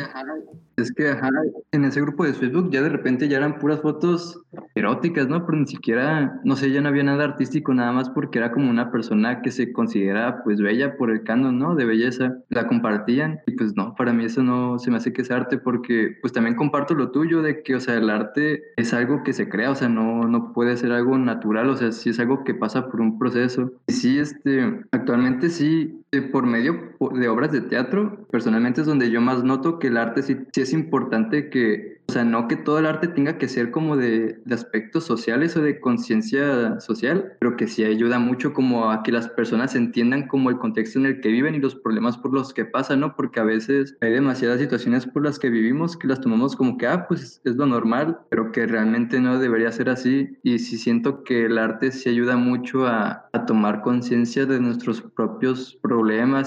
es 0.75 0.91
que 0.91 1.10
ajá, 1.10 1.30
en 1.71 1.86
ese 1.86 2.02
grupo 2.02 2.25
de 2.25 2.34
Facebook 2.34 2.69
ya 2.69 2.82
de 2.82 2.89
repente 2.89 3.30
ya 3.30 3.38
eran 3.38 3.58
puras 3.58 3.80
fotos 3.80 4.41
eróticas, 4.75 5.30
¿no? 5.30 5.45
Pero 5.45 5.58
ni 5.58 5.67
siquiera, 5.67 6.41
no 6.43 6.58
sé, 6.58 6.69
ya 6.69 6.82
no 6.82 6.89
había 6.89 7.04
nada 7.04 7.23
artístico, 7.23 7.73
nada 7.73 7.93
más 7.93 8.10
porque 8.10 8.39
era 8.39 8.52
como 8.52 8.69
una 8.69 8.91
persona 8.91 9.41
que 9.41 9.52
se 9.52 9.71
considera, 9.71 10.43
pues, 10.43 10.60
bella 10.60 10.97
por 10.97 11.10
el 11.10 11.23
canon, 11.23 11.58
¿no? 11.58 11.75
De 11.75 11.86
belleza, 11.86 12.39
la 12.49 12.67
compartían 12.67 13.39
y 13.47 13.52
pues 13.52 13.73
no, 13.78 13.95
para 13.95 14.12
mí 14.12 14.25
eso 14.25 14.43
no 14.43 14.80
se 14.80 14.91
me 14.91 14.97
hace 14.97 15.13
que 15.13 15.21
es 15.21 15.32
arte 15.32 15.58
porque, 15.58 16.17
pues, 16.19 16.34
también 16.34 16.58
comparto 16.58 16.93
lo 16.93 17.12
tuyo 17.12 17.41
de 17.41 17.63
que, 17.63 17.75
o 17.75 17.80
sea, 17.80 17.95
el 17.95 18.10
arte 18.10 18.63
es 18.75 18.93
algo 18.93 19.23
que 19.23 19.32
se 19.32 19.47
crea, 19.47 19.71
o 19.71 19.75
sea, 19.75 19.88
no, 19.88 20.28
no 20.28 20.52
puede 20.52 20.75
ser 20.75 20.91
algo 20.91 21.17
natural, 21.17 21.69
o 21.69 21.78
sea, 21.78 21.93
si 21.93 22.10
es 22.10 22.19
algo 22.19 22.43
que 22.43 22.54
pasa 22.54 22.89
por 22.89 22.99
un 22.99 23.17
proceso 23.17 23.29
proceso. 23.32 23.72
Y 23.88 23.94
sí, 23.94 24.20
este, 24.20 24.82
actualmente 24.92 25.50
sí, 25.50 26.02
eh, 26.12 26.22
por 26.22 26.45
medio 26.45 26.93
de 27.13 27.28
obras 27.28 27.52
de 27.52 27.62
teatro, 27.62 28.26
personalmente 28.32 28.82
es 28.82 28.88
donde 28.88 29.12
yo 29.12 29.22
más 29.22 29.43
noto 29.43 29.80
que 29.80 29.88
el 29.88 29.98
arte 29.98 30.24
sí, 30.24 30.38
sí 30.52 30.62
es 30.62 30.74
importante 30.74 31.50
que 31.50 32.00
o 32.10 32.12
sea, 32.12 32.24
no 32.24 32.48
que 32.48 32.56
todo 32.56 32.80
el 32.80 32.88
arte 32.88 33.08
tenga 33.08 33.38
que 33.38 33.48
ser 33.48 33.69
como 33.69 33.95
de, 33.95 34.41
de 34.43 34.56
aspectos 34.56 35.04
sociales 35.04 35.56
o 35.56 35.62
de 35.62 35.80
conciencia 35.80 36.80
social, 36.80 37.34
pero 37.39 37.56
que 37.56 37.67
sí 37.67 37.84
ayuda 37.84 38.17
mucho 38.17 38.52
como 38.52 38.89
a 38.89 39.04
que 39.04 39.12
las 39.12 39.28
personas 39.30 39.76
entiendan 39.76 40.26
como 40.28 40.50
el 40.50 40.58
contexto 40.58 40.98
en 40.98 41.06
el 41.06 41.22
que 41.22 41.30
viven 41.30 41.54
y 41.54 41.60
los 41.60 41.76
problemas 41.76 42.17
por 42.17 42.34
los 42.34 42.52
que 42.52 42.65
pasan, 42.65 43.02
¿no? 43.02 43.15
Porque 43.15 43.39
a 43.39 43.43
veces 43.43 43.95
hay 44.02 44.12
demasiadas 44.12 44.60
situaciones 44.60 45.06
por 45.06 45.24
las 45.24 45.38
que 45.38 45.52
vivimos 45.52 45.95
que 45.95 46.08
las 46.08 46.19
tomamos 46.19 46.56
como 46.56 46.80
que, 46.80 46.88
ah, 46.88 47.06
pues 47.08 47.41
es 47.43 47.56
lo 47.56 47.67
normal, 47.67 48.17
pero 48.32 48.52
que 48.52 48.65
realmente 48.65 49.19
no 49.19 49.38
debería 49.38 49.72
ser 49.72 49.89
así. 49.89 50.36
Y 50.41 50.58
sí 50.58 50.80
siento 50.80 51.24
que 51.24 51.45
el 51.45 51.60
arte 51.60 51.91
sí 51.91 52.10
ayuda 52.10 52.38
mucho 52.38 52.88
a, 52.88 53.30
a 53.34 53.45
tomar 53.45 53.82
conciencia 53.82 54.48
de 54.48 54.60
nuestros 54.60 55.04
propios 55.04 55.78
problemas 55.84 55.98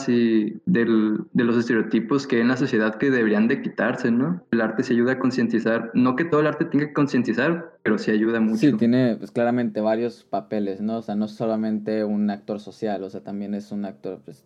y 0.08 0.60
del, 0.66 1.24
de 1.32 1.44
los 1.44 1.56
estereotipos 1.56 2.26
que 2.26 2.36
hay 2.36 2.42
en 2.42 2.48
la 2.48 2.56
sociedad 2.56 2.96
que 2.96 3.10
deberían 3.10 3.48
de 3.48 3.62
quitarse, 3.62 4.10
¿no? 4.10 4.42
El 4.50 4.60
arte 4.60 4.82
sí 4.82 4.94
ayuda 4.94 5.12
a 5.12 5.18
concientizar 5.18 5.90
no 5.94 6.16
que 6.16 6.24
todo 6.24 6.40
el 6.40 6.46
arte 6.46 6.64
tenga 6.64 6.86
que 6.86 6.92
concientizar, 6.92 7.72
pero 7.82 7.98
sí 7.98 8.10
ayuda 8.10 8.40
mucho. 8.40 8.58
Sí, 8.58 8.72
tiene 8.74 9.16
pues, 9.16 9.30
claramente 9.30 9.80
varios 9.80 10.24
papeles, 10.24 10.80
¿no? 10.80 10.98
O 10.98 11.02
sea, 11.02 11.14
no 11.14 11.28
solamente 11.28 12.04
un 12.04 12.30
actor 12.30 12.60
social, 12.60 13.02
o 13.02 13.10
sea, 13.10 13.22
también 13.22 13.54
es 13.54 13.72
un 13.72 13.84
actor, 13.84 14.20
pues, 14.24 14.44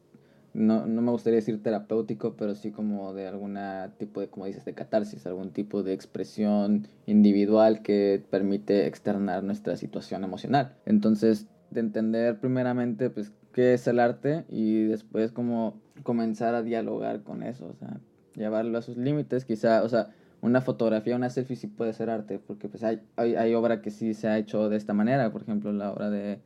no, 0.54 0.86
no 0.86 1.02
me 1.02 1.10
gustaría 1.10 1.36
decir 1.36 1.62
terapéutico, 1.62 2.34
pero 2.36 2.54
sí 2.54 2.70
como 2.70 3.12
de 3.12 3.26
algún 3.26 3.58
tipo 3.98 4.20
de, 4.20 4.28
como 4.28 4.46
dices, 4.46 4.64
de 4.64 4.72
catarsis, 4.72 5.26
algún 5.26 5.50
tipo 5.50 5.82
de 5.82 5.92
expresión 5.92 6.88
individual 7.06 7.82
que 7.82 8.24
permite 8.30 8.86
externar 8.86 9.44
nuestra 9.44 9.76
situación 9.76 10.24
emocional. 10.24 10.74
Entonces, 10.86 11.46
de 11.70 11.80
entender 11.80 12.38
primeramente, 12.38 13.10
pues, 13.10 13.32
qué 13.56 13.72
es 13.72 13.86
el 13.86 14.00
arte 14.00 14.44
y 14.50 14.82
después 14.82 15.32
como 15.32 15.80
comenzar 16.02 16.54
a 16.54 16.62
dialogar 16.62 17.22
con 17.22 17.42
eso, 17.42 17.68
o 17.68 17.74
sea, 17.74 18.00
llevarlo 18.34 18.76
a 18.76 18.82
sus 18.82 18.98
límites, 18.98 19.46
quizá, 19.46 19.82
o 19.82 19.88
sea, 19.88 20.10
una 20.42 20.60
fotografía, 20.60 21.16
una 21.16 21.30
selfie 21.30 21.56
sí 21.56 21.66
puede 21.66 21.94
ser 21.94 22.10
arte, 22.10 22.38
porque 22.38 22.68
pues 22.68 22.84
hay, 22.84 23.00
hay, 23.16 23.54
obra 23.54 23.80
que 23.80 23.90
sí 23.90 24.12
se 24.12 24.28
ha 24.28 24.36
hecho 24.36 24.68
de 24.68 24.76
esta 24.76 24.92
manera, 24.92 25.32
por 25.32 25.40
ejemplo, 25.40 25.72
la 25.72 25.90
obra 25.90 26.10
de, 26.10 26.42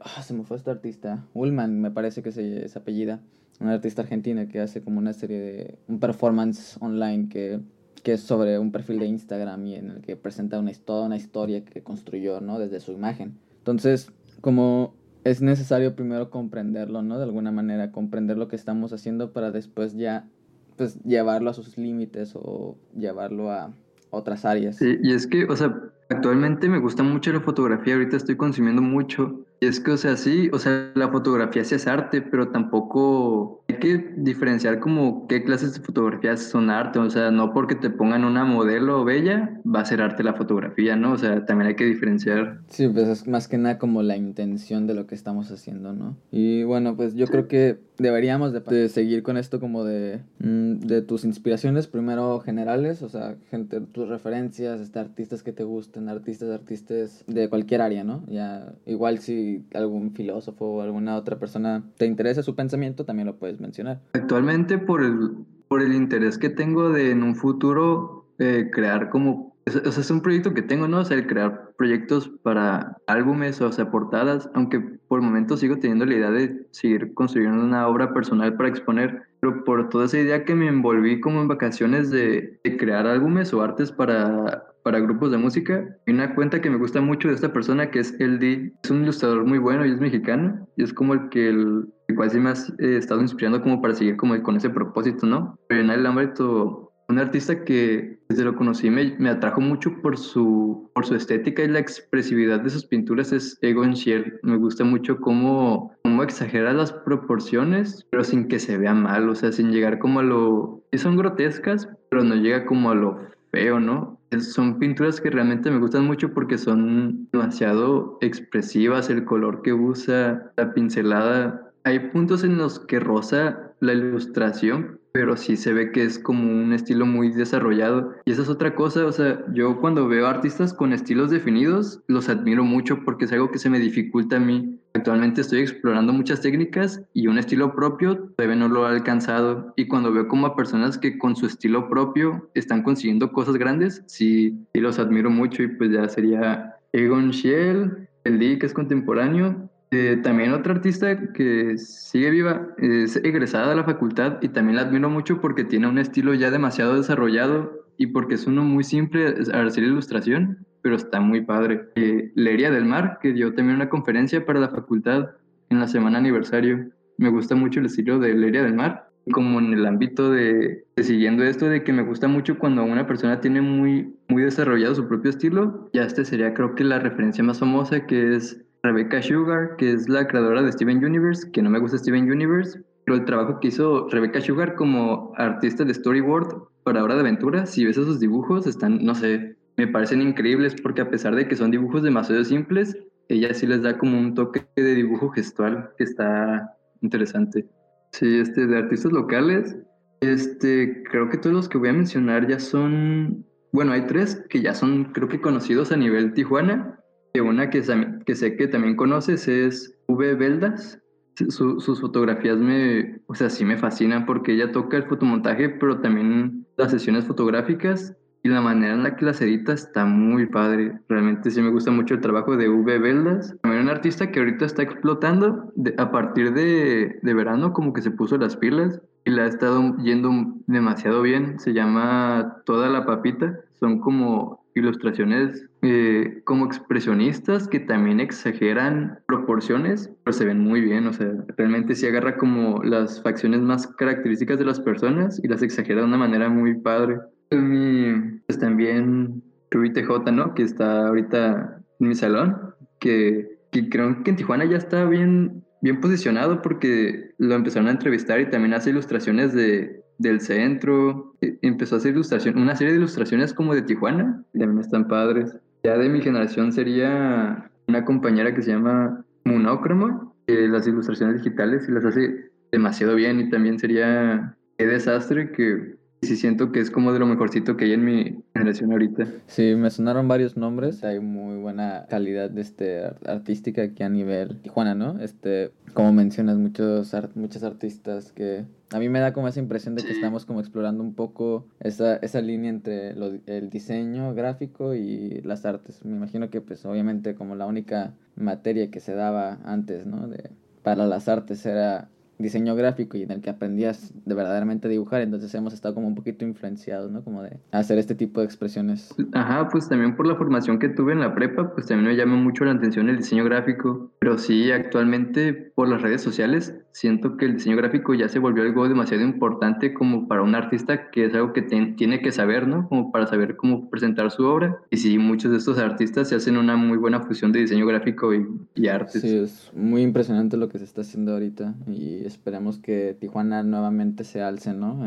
oh, 0.00 0.22
se 0.22 0.32
me 0.32 0.44
fue 0.44 0.56
este 0.56 0.70
artista, 0.70 1.26
Ullman 1.34 1.78
me 1.82 1.90
parece 1.90 2.22
que 2.22 2.32
se, 2.32 2.64
es 2.64 2.74
apellida, 2.74 3.20
una 3.60 3.74
artista 3.74 4.00
argentina 4.00 4.48
que 4.48 4.60
hace 4.60 4.80
como 4.80 4.98
una 4.98 5.12
serie 5.12 5.40
de, 5.40 5.78
un 5.88 6.00
performance 6.00 6.78
online 6.80 7.28
que, 7.28 7.60
que 8.02 8.14
es 8.14 8.22
sobre 8.22 8.58
un 8.58 8.72
perfil 8.72 8.98
de 8.98 9.04
Instagram 9.08 9.66
y 9.66 9.74
en 9.74 9.90
el 9.90 10.00
que 10.00 10.16
presenta 10.16 10.58
una, 10.58 10.72
toda 10.72 11.04
una 11.04 11.18
historia 11.18 11.66
que 11.66 11.82
construyó, 11.82 12.40
¿no? 12.40 12.58
Desde 12.58 12.80
su 12.80 12.92
imagen. 12.92 13.36
Entonces, 13.58 14.10
como 14.40 14.94
es 15.24 15.40
necesario 15.42 15.94
primero 15.94 16.30
comprenderlo, 16.30 17.02
¿no? 17.02 17.18
De 17.18 17.24
alguna 17.24 17.52
manera, 17.52 17.92
comprender 17.92 18.38
lo 18.38 18.48
que 18.48 18.56
estamos 18.56 18.92
haciendo 18.92 19.32
para 19.32 19.50
después 19.50 19.94
ya 19.94 20.28
pues 20.76 20.98
llevarlo 21.04 21.50
a 21.50 21.54
sus 21.54 21.76
límites 21.76 22.32
o 22.34 22.76
llevarlo 22.96 23.50
a 23.50 23.72
otras 24.10 24.44
áreas. 24.44 24.76
Sí, 24.76 24.98
y 25.02 25.12
es 25.12 25.26
que, 25.26 25.44
o 25.44 25.56
sea, 25.56 25.78
actualmente 26.08 26.68
me 26.68 26.78
gusta 26.78 27.02
mucho 27.02 27.32
la 27.32 27.40
fotografía, 27.40 27.94
ahorita 27.94 28.16
estoy 28.16 28.36
consumiendo 28.36 28.82
mucho. 28.82 29.44
Y 29.60 29.66
es 29.66 29.80
que, 29.80 29.92
o 29.92 29.96
sea, 29.96 30.16
sí, 30.16 30.50
o 30.52 30.58
sea, 30.58 30.90
la 30.94 31.08
fotografía 31.08 31.64
sí 31.64 31.74
es 31.74 31.86
arte, 31.86 32.20
pero 32.20 32.48
tampoco 32.48 33.61
que 33.82 33.98
diferenciar 34.16 34.78
como 34.78 35.26
qué 35.26 35.42
clases 35.42 35.74
de 35.74 35.80
fotografías 35.80 36.40
son 36.40 36.70
arte. 36.70 37.00
O 37.00 37.10
sea, 37.10 37.32
no 37.32 37.52
porque 37.52 37.74
te 37.74 37.90
pongan 37.90 38.24
una 38.24 38.44
modelo 38.44 39.04
bella 39.04 39.60
va 39.66 39.80
a 39.80 39.84
ser 39.84 40.00
arte 40.00 40.22
la 40.22 40.34
fotografía, 40.34 40.94
¿no? 40.94 41.14
O 41.14 41.18
sea, 41.18 41.44
también 41.44 41.66
hay 41.66 41.74
que 41.74 41.84
diferenciar. 41.84 42.60
Sí, 42.68 42.86
pues 42.86 43.08
es 43.08 43.26
más 43.26 43.48
que 43.48 43.58
nada 43.58 43.78
como 43.78 44.04
la 44.04 44.16
intención 44.16 44.86
de 44.86 44.94
lo 44.94 45.08
que 45.08 45.16
estamos 45.16 45.50
haciendo, 45.50 45.92
¿no? 45.92 46.16
Y 46.30 46.62
bueno, 46.62 46.94
pues 46.94 47.14
yo 47.14 47.26
creo 47.26 47.48
que 47.48 47.80
deberíamos 47.98 48.52
de, 48.52 48.88
seguir 48.88 49.24
con 49.24 49.36
esto 49.36 49.58
como 49.58 49.84
de, 49.84 50.20
mm, 50.38 50.78
de 50.78 51.02
tus 51.02 51.24
inspiraciones, 51.24 51.88
primero 51.88 52.38
generales, 52.40 53.02
o 53.02 53.08
sea, 53.08 53.36
gente, 53.50 53.80
tus 53.80 54.08
referencias, 54.08 54.80
este, 54.80 55.00
artistas 55.00 55.42
que 55.42 55.52
te 55.52 55.64
gusten, 55.64 56.08
artistas, 56.08 56.50
artistas 56.50 57.24
de 57.26 57.48
cualquier 57.48 57.82
área, 57.82 58.04
¿no? 58.04 58.24
Ya, 58.28 58.74
igual 58.86 59.18
si 59.18 59.64
algún 59.74 60.12
filósofo 60.12 60.66
o 60.66 60.82
alguna 60.82 61.16
otra 61.16 61.38
persona 61.38 61.84
te 61.96 62.06
interesa 62.06 62.42
su 62.42 62.54
pensamiento, 62.54 63.04
también 63.04 63.26
lo 63.26 63.36
puedes 63.36 63.60
mencionar. 63.60 63.71
Actualmente 64.12 64.78
por 64.78 65.02
el, 65.02 65.32
por 65.68 65.82
el 65.82 65.94
interés 65.94 66.38
que 66.38 66.50
tengo 66.50 66.90
de 66.90 67.10
en 67.10 67.22
un 67.22 67.36
futuro 67.36 68.26
eh, 68.38 68.70
crear 68.72 69.08
como 69.10 69.52
o 69.66 69.70
sea, 69.70 70.00
es 70.00 70.10
un 70.10 70.22
proyecto 70.22 70.54
que 70.54 70.62
tengo, 70.62 70.88
¿no? 70.88 71.00
O 71.00 71.04
sea, 71.04 71.16
el 71.16 71.26
crear 71.26 71.72
proyectos 71.76 72.30
para 72.42 72.96
álbumes 73.06 73.60
o 73.60 73.70
sea, 73.70 73.90
portadas, 73.90 74.50
aunque 74.54 74.80
por 74.80 75.20
el 75.20 75.24
momento 75.24 75.56
sigo 75.56 75.78
teniendo 75.78 76.04
la 76.04 76.14
idea 76.14 76.30
de 76.30 76.66
seguir 76.72 77.14
construyendo 77.14 77.62
una 77.62 77.86
obra 77.86 78.12
personal 78.12 78.56
para 78.56 78.68
exponer, 78.68 79.22
pero 79.42 79.64
por 79.64 79.88
toda 79.88 80.04
esa 80.04 80.20
idea 80.20 80.44
que 80.44 80.54
me 80.54 80.68
envolví 80.68 81.20
como 81.20 81.40
en 81.40 81.48
vacaciones 81.48 82.10
de, 82.10 82.60
crear 82.78 83.08
álbumes 83.08 83.52
o 83.52 83.60
artes 83.60 83.90
para, 83.90 84.64
para 84.84 85.00
grupos 85.00 85.32
de 85.32 85.38
música, 85.38 85.84
hay 86.06 86.14
una 86.14 86.36
cuenta 86.36 86.60
que 86.60 86.70
me 86.70 86.78
gusta 86.78 87.00
mucho 87.00 87.26
de 87.26 87.34
esta 87.34 87.52
persona 87.52 87.90
que 87.90 87.98
es 87.98 88.14
LD, 88.20 88.72
es 88.84 88.90
un 88.90 89.02
ilustrador 89.02 89.44
muy 89.44 89.58
bueno 89.58 89.84
y 89.84 89.90
es 89.90 89.98
mexicano, 89.98 90.68
y 90.76 90.84
es 90.84 90.94
como 90.94 91.14
el 91.14 91.28
que 91.28 91.48
el, 91.48 91.92
igual 92.08 92.30
sí 92.30 92.38
me 92.38 92.50
ha 92.50 92.52
estado 92.52 93.20
inspirando 93.20 93.60
como 93.60 93.82
para 93.82 93.94
seguir 93.94 94.16
como 94.16 94.40
con 94.44 94.56
ese 94.56 94.70
propósito, 94.70 95.26
¿no? 95.26 95.58
Pero 95.68 95.80
en 95.80 95.90
el 95.90 96.06
ámbito 96.06 96.81
un 97.12 97.18
artista 97.18 97.64
que 97.64 98.18
desde 98.28 98.44
lo 98.44 98.56
conocí 98.56 98.90
me, 98.90 99.14
me, 99.18 99.28
atrajo 99.28 99.60
mucho 99.60 100.00
por 100.00 100.16
su, 100.16 100.90
por 100.94 101.04
su 101.04 101.14
estética 101.14 101.62
y 101.62 101.68
la 101.68 101.78
expresividad 101.78 102.60
de 102.60 102.70
sus 102.70 102.86
pinturas 102.86 103.32
es 103.32 103.58
Egon 103.60 103.94
Schiele. 103.94 104.40
Me 104.42 104.56
gusta 104.56 104.82
mucho 104.84 105.20
cómo, 105.20 105.94
cómo 106.02 106.22
exagera 106.22 106.72
las 106.72 106.92
proporciones, 106.92 108.06
pero 108.10 108.24
sin 108.24 108.48
que 108.48 108.58
se 108.58 108.78
vea 108.78 108.94
mal, 108.94 109.28
o 109.28 109.34
sea, 109.34 109.52
sin 109.52 109.72
llegar 109.72 109.98
como 109.98 110.20
a 110.20 110.22
lo... 110.22 110.82
son 110.94 111.16
grotescas, 111.16 111.88
pero 112.08 112.24
no 112.24 112.34
llega 112.34 112.64
como 112.64 112.90
a 112.90 112.94
lo 112.94 113.20
feo, 113.50 113.78
¿no? 113.78 114.18
Son 114.40 114.78
pinturas 114.78 115.20
que 115.20 115.28
realmente 115.28 115.70
me 115.70 115.78
gustan 115.78 116.06
mucho 116.06 116.32
porque 116.32 116.56
son 116.56 117.28
demasiado 117.32 118.16
expresivas, 118.22 119.10
el 119.10 119.26
color 119.26 119.60
que 119.60 119.74
usa, 119.74 120.52
la 120.56 120.72
pincelada. 120.72 121.71
Hay 121.84 121.98
puntos 122.10 122.44
en 122.44 122.58
los 122.58 122.78
que 122.78 123.00
rosa 123.00 123.72
la 123.80 123.92
ilustración, 123.92 125.00
pero 125.10 125.36
sí 125.36 125.56
se 125.56 125.72
ve 125.72 125.90
que 125.90 126.04
es 126.04 126.18
como 126.18 126.48
un 126.48 126.72
estilo 126.72 127.06
muy 127.06 127.30
desarrollado. 127.30 128.14
Y 128.24 128.30
esa 128.30 128.42
es 128.42 128.48
otra 128.48 128.76
cosa, 128.76 129.04
o 129.04 129.10
sea, 129.10 129.44
yo 129.52 129.80
cuando 129.80 130.06
veo 130.06 130.28
artistas 130.28 130.72
con 130.72 130.92
estilos 130.92 131.30
definidos, 131.30 132.00
los 132.06 132.28
admiro 132.28 132.62
mucho 132.62 133.04
porque 133.04 133.24
es 133.24 133.32
algo 133.32 133.50
que 133.50 133.58
se 133.58 133.68
me 133.68 133.80
dificulta 133.80 134.36
a 134.36 134.40
mí. 134.40 134.78
Actualmente 134.94 135.40
estoy 135.40 135.60
explorando 135.60 136.12
muchas 136.12 136.40
técnicas 136.40 137.02
y 137.14 137.26
un 137.26 137.38
estilo 137.38 137.74
propio 137.74 138.16
todavía 138.36 138.56
no 138.56 138.68
lo 138.68 138.86
he 138.86 138.92
alcanzado. 138.92 139.72
Y 139.76 139.88
cuando 139.88 140.12
veo 140.12 140.28
como 140.28 140.46
a 140.46 140.54
personas 140.54 140.98
que 140.98 141.18
con 141.18 141.34
su 141.34 141.46
estilo 141.46 141.88
propio 141.88 142.48
están 142.54 142.84
consiguiendo 142.84 143.32
cosas 143.32 143.56
grandes, 143.56 144.04
sí, 144.06 144.56
los 144.74 145.00
admiro 145.00 145.30
mucho 145.30 145.64
y 145.64 145.68
pues 145.68 145.90
ya 145.90 146.08
sería 146.08 146.76
Egon 146.92 147.32
Schiele, 147.32 148.08
el 148.24 148.38
D 148.38 148.58
que 148.58 148.66
es 148.66 148.74
contemporáneo, 148.74 149.68
eh, 149.92 150.16
también 150.22 150.54
otra 150.54 150.72
artista 150.72 151.32
que 151.34 151.76
sigue 151.76 152.30
viva, 152.30 152.68
es 152.78 153.16
egresada 153.16 153.68
de 153.68 153.76
la 153.76 153.84
facultad 153.84 154.38
y 154.40 154.48
también 154.48 154.76
la 154.76 154.82
admiro 154.82 155.10
mucho 155.10 155.38
porque 155.38 155.64
tiene 155.64 155.86
un 155.86 155.98
estilo 155.98 156.32
ya 156.32 156.50
demasiado 156.50 156.96
desarrollado 156.96 157.84
y 157.98 158.06
porque 158.06 158.36
es 158.36 158.46
uno 158.46 158.64
muy 158.64 158.84
simple 158.84 159.34
al 159.52 159.68
hacer 159.68 159.84
ilustración, 159.84 160.66
pero 160.80 160.96
está 160.96 161.20
muy 161.20 161.42
padre. 161.42 161.90
Eh, 161.96 162.32
Leria 162.34 162.70
del 162.70 162.86
Mar, 162.86 163.18
que 163.20 163.34
dio 163.34 163.52
también 163.52 163.76
una 163.76 163.90
conferencia 163.90 164.46
para 164.46 164.60
la 164.60 164.70
facultad 164.70 165.32
en 165.68 165.78
la 165.78 165.86
semana 165.86 166.16
aniversario. 166.16 166.88
Me 167.18 167.28
gusta 167.28 167.54
mucho 167.54 167.80
el 167.80 167.86
estilo 167.86 168.18
de 168.18 168.32
Leria 168.32 168.62
del 168.62 168.72
Mar 168.72 169.10
como 169.30 169.60
en 169.60 169.74
el 169.74 169.84
ámbito 169.84 170.32
de, 170.32 170.86
siguiendo 170.96 171.44
esto 171.44 171.68
de 171.68 171.84
que 171.84 171.92
me 171.92 172.02
gusta 172.02 172.28
mucho 172.28 172.58
cuando 172.58 172.82
una 172.82 173.06
persona 173.06 173.40
tiene 173.40 173.60
muy, 173.60 174.16
muy 174.28 174.42
desarrollado 174.42 174.94
su 174.94 175.06
propio 175.06 175.30
estilo, 175.30 175.90
ya 175.92 176.02
este 176.04 176.24
sería 176.24 176.54
creo 176.54 176.74
que 176.74 176.82
la 176.82 176.98
referencia 176.98 177.44
más 177.44 177.60
famosa 177.60 178.06
que 178.06 178.34
es 178.34 178.64
Rebecca 178.82 179.22
Sugar, 179.22 179.76
que 179.76 179.92
es 179.92 180.08
la 180.08 180.26
creadora 180.26 180.62
de 180.62 180.72
Steven 180.72 181.04
Universe, 181.04 181.50
que 181.52 181.62
no 181.62 181.70
me 181.70 181.78
gusta 181.78 181.98
Steven 181.98 182.30
Universe, 182.30 182.82
pero 183.04 183.16
el 183.16 183.24
trabajo 183.24 183.60
que 183.60 183.68
hizo 183.68 184.08
Rebecca 184.08 184.40
Sugar 184.40 184.74
como 184.74 185.32
artista 185.36 185.84
de 185.84 185.94
storyboard 185.94 186.68
para 186.84 187.02
Hora 187.02 187.14
de 187.14 187.20
Aventura, 187.20 187.66
si 187.66 187.84
ves 187.84 187.96
esos 187.96 188.18
dibujos, 188.18 188.66
están, 188.66 189.04
no 189.04 189.14
sé, 189.14 189.56
me 189.76 189.86
parecen 189.86 190.20
increíbles 190.20 190.74
porque 190.82 191.00
a 191.00 191.10
pesar 191.10 191.34
de 191.34 191.46
que 191.46 191.56
son 191.56 191.70
dibujos 191.70 192.02
demasiado 192.02 192.42
simples, 192.44 192.96
ella 193.28 193.54
sí 193.54 193.66
les 193.66 193.82
da 193.82 193.98
como 193.98 194.18
un 194.18 194.34
toque 194.34 194.66
de 194.76 194.94
dibujo 194.94 195.30
gestual 195.30 195.90
que 195.96 196.04
está 196.04 196.76
interesante. 197.00 197.66
Sí, 198.12 198.40
este, 198.40 198.66
de 198.66 198.78
artistas 198.78 199.12
locales, 199.12 199.76
este, 200.20 201.02
creo 201.04 201.28
que 201.28 201.38
todos 201.38 201.54
los 201.54 201.68
que 201.68 201.78
voy 201.78 201.88
a 201.88 201.94
mencionar 201.94 202.46
ya 202.46 202.58
son, 202.58 203.46
bueno, 203.72 203.92
hay 203.92 204.06
tres 204.06 204.44
que 204.50 204.60
ya 204.60 204.74
son, 204.74 205.12
creo 205.12 205.28
que 205.28 205.40
conocidos 205.40 205.92
a 205.92 205.96
nivel 205.96 206.34
Tijuana. 206.34 206.98
Una 207.40 207.70
que, 207.70 207.82
que 208.26 208.34
sé 208.34 208.56
que 208.56 208.68
también 208.68 208.96
conoces 208.96 209.48
es 209.48 209.96
V. 210.06 210.34
Beldas. 210.34 211.00
sus 211.48 212.00
fotografías 212.00 212.58
me, 212.58 213.20
o 213.26 213.34
sea, 213.34 213.48
sí 213.48 213.64
me 213.64 213.78
fascinan 213.78 214.26
porque 214.26 214.52
ella 214.52 214.70
toca 214.70 214.98
el 214.98 215.04
fotomontaje, 215.04 215.70
pero 215.70 216.00
también 216.00 216.66
las 216.76 216.90
sesiones 216.90 217.24
fotográficas 217.24 218.14
y 218.42 218.48
la 218.48 218.60
manera 218.60 218.94
en 218.94 219.04
la 219.04 219.16
que 219.16 219.24
las 219.24 219.40
edita 219.40 219.72
está 219.72 220.04
muy 220.04 220.46
padre. 220.46 221.00
Realmente 221.08 221.50
sí 221.50 221.62
me 221.62 221.70
gusta 221.70 221.90
mucho 221.90 222.14
el 222.14 222.20
trabajo 222.20 222.56
de 222.56 222.68
V. 222.68 222.98
Beldas. 222.98 223.56
También 223.62 223.84
un 223.84 223.88
artista 223.88 224.30
que 224.30 224.40
ahorita 224.40 224.66
está 224.66 224.82
explotando 224.82 225.72
a 225.96 226.10
partir 226.10 226.52
de, 226.52 227.18
de, 227.22 227.34
verano, 227.34 227.72
como 227.72 227.92
que 227.92 228.02
se 228.02 228.10
puso 228.10 228.36
las 228.36 228.56
pilas 228.56 229.00
y 229.24 229.30
la 229.30 229.44
ha 229.44 229.46
estado 229.46 229.96
yendo 229.98 230.30
demasiado 230.66 231.22
bien. 231.22 231.58
Se 231.60 231.72
llama 231.72 232.62
Toda 232.66 232.90
la 232.90 233.06
Papita. 233.06 233.60
Son 233.78 234.00
como 234.00 234.64
ilustraciones 234.74 235.68
eh, 235.82 236.42
como 236.44 236.64
expresionistas 236.64 237.68
que 237.68 237.80
también 237.80 238.20
exageran 238.20 239.18
proporciones, 239.26 240.10
pero 240.24 240.32
se 240.32 240.44
ven 240.44 240.60
muy 240.60 240.80
bien. 240.80 241.06
O 241.06 241.12
sea, 241.12 241.32
realmente 241.56 241.94
sí 241.94 242.06
agarra 242.06 242.36
como 242.36 242.82
las 242.82 243.22
facciones 243.22 243.60
más 243.60 243.86
características 243.86 244.58
de 244.58 244.64
las 244.64 244.80
personas 244.80 245.40
y 245.42 245.48
las 245.48 245.62
exagera 245.62 246.00
de 246.00 246.06
una 246.06 246.18
manera 246.18 246.48
muy 246.48 246.74
padre 246.74 247.18
mi, 247.60 248.40
pues 248.46 248.58
también 248.58 249.42
Ruby 249.70 249.92
TJ, 249.92 250.32
¿no? 250.32 250.54
Que 250.54 250.62
está 250.62 251.08
ahorita 251.08 251.82
en 252.00 252.08
mi 252.08 252.14
salón, 252.14 252.74
que, 252.98 253.58
que, 253.70 253.88
creo 253.88 254.22
que 254.22 254.30
en 254.30 254.36
Tijuana 254.36 254.64
ya 254.64 254.76
está 254.76 255.04
bien, 255.04 255.64
bien 255.80 256.00
posicionado 256.00 256.62
porque 256.62 257.30
lo 257.38 257.54
empezaron 257.54 257.88
a 257.88 257.92
entrevistar 257.92 258.40
y 258.40 258.50
también 258.50 258.74
hace 258.74 258.90
ilustraciones 258.90 259.52
de, 259.52 260.02
del 260.18 260.40
centro. 260.40 261.34
E, 261.40 261.58
empezó 261.62 261.96
a 261.96 261.98
hacer 261.98 262.12
ilustración, 262.12 262.58
una 262.58 262.76
serie 262.76 262.92
de 262.92 262.98
ilustraciones 262.98 263.54
como 263.54 263.74
de 263.74 263.82
Tijuana, 263.82 264.44
también 264.52 264.78
están 264.78 265.08
padres. 265.08 265.56
Ya 265.84 265.98
de 265.98 266.08
mi 266.08 266.20
generación 266.20 266.72
sería 266.72 267.70
una 267.88 268.04
compañera 268.04 268.54
que 268.54 268.62
se 268.62 268.70
llama 268.70 269.24
Monócromo, 269.44 270.34
que 270.46 270.68
las 270.68 270.86
ilustraciones 270.86 271.36
digitales 271.36 271.88
y 271.88 271.92
las 271.92 272.04
hace 272.04 272.50
demasiado 272.70 273.14
bien 273.14 273.40
y 273.40 273.50
también 273.50 273.78
sería 273.78 274.56
Qué 274.78 274.86
desastre 274.86 275.52
que 275.52 275.96
sí 276.22 276.36
siento 276.36 276.70
que 276.70 276.80
es 276.80 276.90
como 276.90 277.12
de 277.12 277.18
lo 277.18 277.26
mejorcito 277.26 277.76
que 277.76 277.86
hay 277.86 277.92
en 277.92 278.04
mi 278.04 278.42
generación 278.54 278.92
ahorita. 278.92 279.26
Sí, 279.46 279.74
me 279.74 279.90
sonaron 279.90 280.28
varios 280.28 280.56
nombres. 280.56 281.02
Hay 281.02 281.18
muy 281.18 281.56
buena 281.56 282.06
calidad 282.08 282.48
de 282.48 282.60
este 282.60 283.02
artística 283.26 283.82
aquí 283.82 284.02
a 284.02 284.08
nivel 284.08 284.60
Tijuana, 284.60 284.94
¿no? 284.94 285.18
Este, 285.20 285.72
como 285.94 286.12
mencionas, 286.12 286.58
muchos 286.58 287.12
muchos 287.34 287.64
artistas 287.64 288.32
que 288.32 288.64
a 288.90 288.98
mí 288.98 289.08
me 289.08 289.18
da 289.18 289.32
como 289.32 289.48
esa 289.48 289.58
impresión 289.58 289.94
de 289.96 290.04
que 290.04 290.12
estamos 290.12 290.46
como 290.46 290.60
explorando 290.60 291.02
un 291.02 291.14
poco 291.14 291.66
esa, 291.80 292.16
esa 292.16 292.40
línea 292.40 292.70
entre 292.70 293.14
el 293.46 293.70
diseño 293.70 294.32
gráfico 294.34 294.94
y 294.94 295.40
las 295.42 295.64
artes. 295.64 296.04
Me 296.04 296.16
imagino 296.16 296.50
que 296.50 296.60
pues 296.60 296.84
obviamente 296.84 297.34
como 297.34 297.56
la 297.56 297.66
única 297.66 298.14
materia 298.36 298.90
que 298.90 299.00
se 299.00 299.14
daba 299.14 299.58
antes, 299.64 300.06
¿no? 300.06 300.28
De, 300.28 300.50
para 300.82 301.06
las 301.06 301.28
artes 301.28 301.64
era 301.66 302.08
diseño 302.38 302.74
gráfico 302.74 303.16
y 303.16 303.22
en 303.22 303.30
el 303.30 303.40
que 303.40 303.50
aprendías 303.50 304.12
de 304.24 304.34
verdaderamente 304.34 304.88
dibujar, 304.88 305.20
entonces 305.22 305.54
hemos 305.54 305.72
estado 305.72 305.94
como 305.94 306.08
un 306.08 306.14
poquito 306.14 306.44
influenciados, 306.44 307.10
¿no? 307.10 307.22
Como 307.22 307.42
de 307.42 307.58
hacer 307.70 307.98
este 307.98 308.14
tipo 308.14 308.40
de 308.40 308.46
expresiones. 308.46 309.14
Ajá, 309.32 309.68
pues 309.68 309.88
también 309.88 310.16
por 310.16 310.26
la 310.26 310.36
formación 310.36 310.78
que 310.78 310.88
tuve 310.88 311.12
en 311.12 311.20
la 311.20 311.34
prepa, 311.34 311.72
pues 311.74 311.86
también 311.86 312.10
me 312.10 312.16
llama 312.16 312.36
mucho 312.36 312.64
la 312.64 312.72
atención 312.72 313.08
el 313.08 313.18
diseño 313.18 313.44
gráfico, 313.44 314.10
pero 314.18 314.38
sí, 314.38 314.70
actualmente 314.72 315.52
por 315.52 315.88
las 315.88 316.02
redes 316.02 316.22
sociales 316.22 316.74
siento 316.92 317.36
que 317.36 317.46
el 317.46 317.54
diseño 317.54 317.76
gráfico 317.76 318.14
ya 318.14 318.28
se 318.28 318.38
volvió 318.38 318.62
algo 318.62 318.88
demasiado 318.88 319.22
importante 319.22 319.94
como 319.94 320.28
para 320.28 320.42
un 320.42 320.54
artista 320.54 321.10
que 321.10 321.26
es 321.26 321.34
algo 321.34 321.52
que 321.52 321.62
tiene 321.62 322.20
que 322.20 322.32
saber, 322.32 322.68
¿no? 322.68 322.88
Como 322.88 323.10
para 323.10 323.26
saber 323.26 323.56
cómo 323.56 323.88
presentar 323.90 324.30
su 324.30 324.44
obra. 324.44 324.78
Y 324.90 324.98
sí, 324.98 325.18
muchos 325.18 325.50
de 325.50 325.58
estos 325.58 325.78
artistas 325.78 326.28
se 326.28 326.34
hacen 326.34 326.56
una 326.56 326.76
muy 326.76 326.98
buena 326.98 327.20
fusión 327.20 327.52
de 327.52 327.60
diseño 327.60 327.86
gráfico 327.86 328.34
y, 328.34 328.46
y 328.74 328.88
arte. 328.88 329.20
Sí, 329.20 329.36
es 329.36 329.70
muy 329.74 330.02
impresionante 330.02 330.56
lo 330.56 330.68
que 330.68 330.78
se 330.78 330.84
está 330.84 331.00
haciendo 331.00 331.32
ahorita 331.32 331.74
y 331.86 332.21
esperemos 332.24 332.78
que 332.78 333.16
Tijuana 333.18 333.62
nuevamente 333.62 334.24
se 334.24 334.42
alce, 334.42 334.74
¿no? 334.74 334.98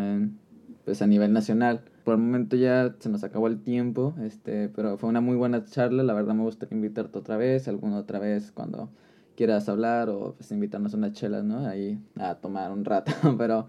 pues 0.85 1.01
a 1.01 1.07
nivel 1.07 1.33
nacional. 1.33 1.81
Por 2.03 2.13
el 2.13 2.21
momento 2.21 2.55
ya 2.55 2.95
se 2.99 3.09
nos 3.09 3.23
acabó 3.23 3.47
el 3.47 3.59
tiempo, 3.61 4.13
este, 4.21 4.69
pero 4.69 4.97
fue 4.97 5.09
una 5.09 5.19
muy 5.19 5.35
buena 5.35 5.65
charla. 5.65 6.03
La 6.03 6.13
verdad 6.13 6.35
me 6.35 6.43
gustaría 6.43 6.75
invitarte 6.75 7.17
otra 7.17 7.37
vez, 7.37 7.67
alguna 7.67 7.97
otra 7.97 8.19
vez 8.19 8.51
cuando 8.51 8.89
quieras 9.35 9.67
hablar 9.67 10.09
o 10.09 10.35
pues, 10.37 10.51
invitarnos 10.51 10.93
a 10.93 10.97
una 10.97 11.11
chela, 11.11 11.41
¿no? 11.41 11.65
Ahí 11.67 11.99
a 12.17 12.35
tomar 12.35 12.71
un 12.71 12.85
rato. 12.85 13.11
Pero 13.37 13.67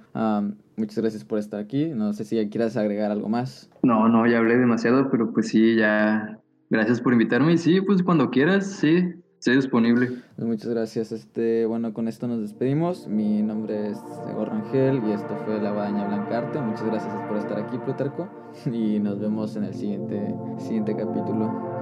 muchas 0.77 0.99
gracias 0.99 1.25
por 1.25 1.39
estar 1.39 1.59
aquí. 1.59 1.87
No 1.87 2.13
sé 2.13 2.25
si 2.25 2.49
quieras 2.51 2.77
agregar 2.77 3.11
algo 3.11 3.29
más. 3.29 3.71
No, 3.83 4.09
no, 4.09 4.27
ya 4.27 4.39
hablé 4.39 4.59
demasiado, 4.59 5.11
pero 5.11 5.33
pues 5.33 5.49
sí, 5.49 5.77
ya. 5.77 6.39
Gracias 6.69 7.01
por 7.01 7.13
invitarme. 7.13 7.53
Y 7.53 7.59
sí, 7.59 7.81
pues 7.81 8.03
cuando 8.03 8.31
quieras, 8.31 8.67
sí, 8.67 9.15
Estoy 9.47 9.63
disponible. 9.63 10.09
Pues 10.35 10.49
muchas 10.49 10.71
gracias. 10.71 11.13
Este, 11.13 11.67
bueno, 11.67 11.95
con 11.95 12.09
esto 12.09 12.27
nos 12.27 12.41
despedimos. 12.41 13.07
Mi 13.07 13.43
nombre 13.43 13.93
es 13.93 13.99
Egor 14.29 14.49
Rangel 14.49 15.01
y 15.07 15.13
esto 15.13 15.41
fue 15.45 15.63
La 15.63 15.71
Guadaña 15.71 16.05
Blancarte. 16.05 16.61
Muchas 16.61 16.85
gracias 16.87 17.15
por 17.29 17.37
estar 17.37 17.57
aquí, 17.57 17.79
Plutarco. 17.79 18.29
Y 18.67 18.99
nos 18.99 19.21
vemos 19.21 19.55
en 19.55 19.63
el 19.63 19.75
siguiente, 19.75 20.35
siguiente 20.59 20.97
capítulo. 20.97 21.76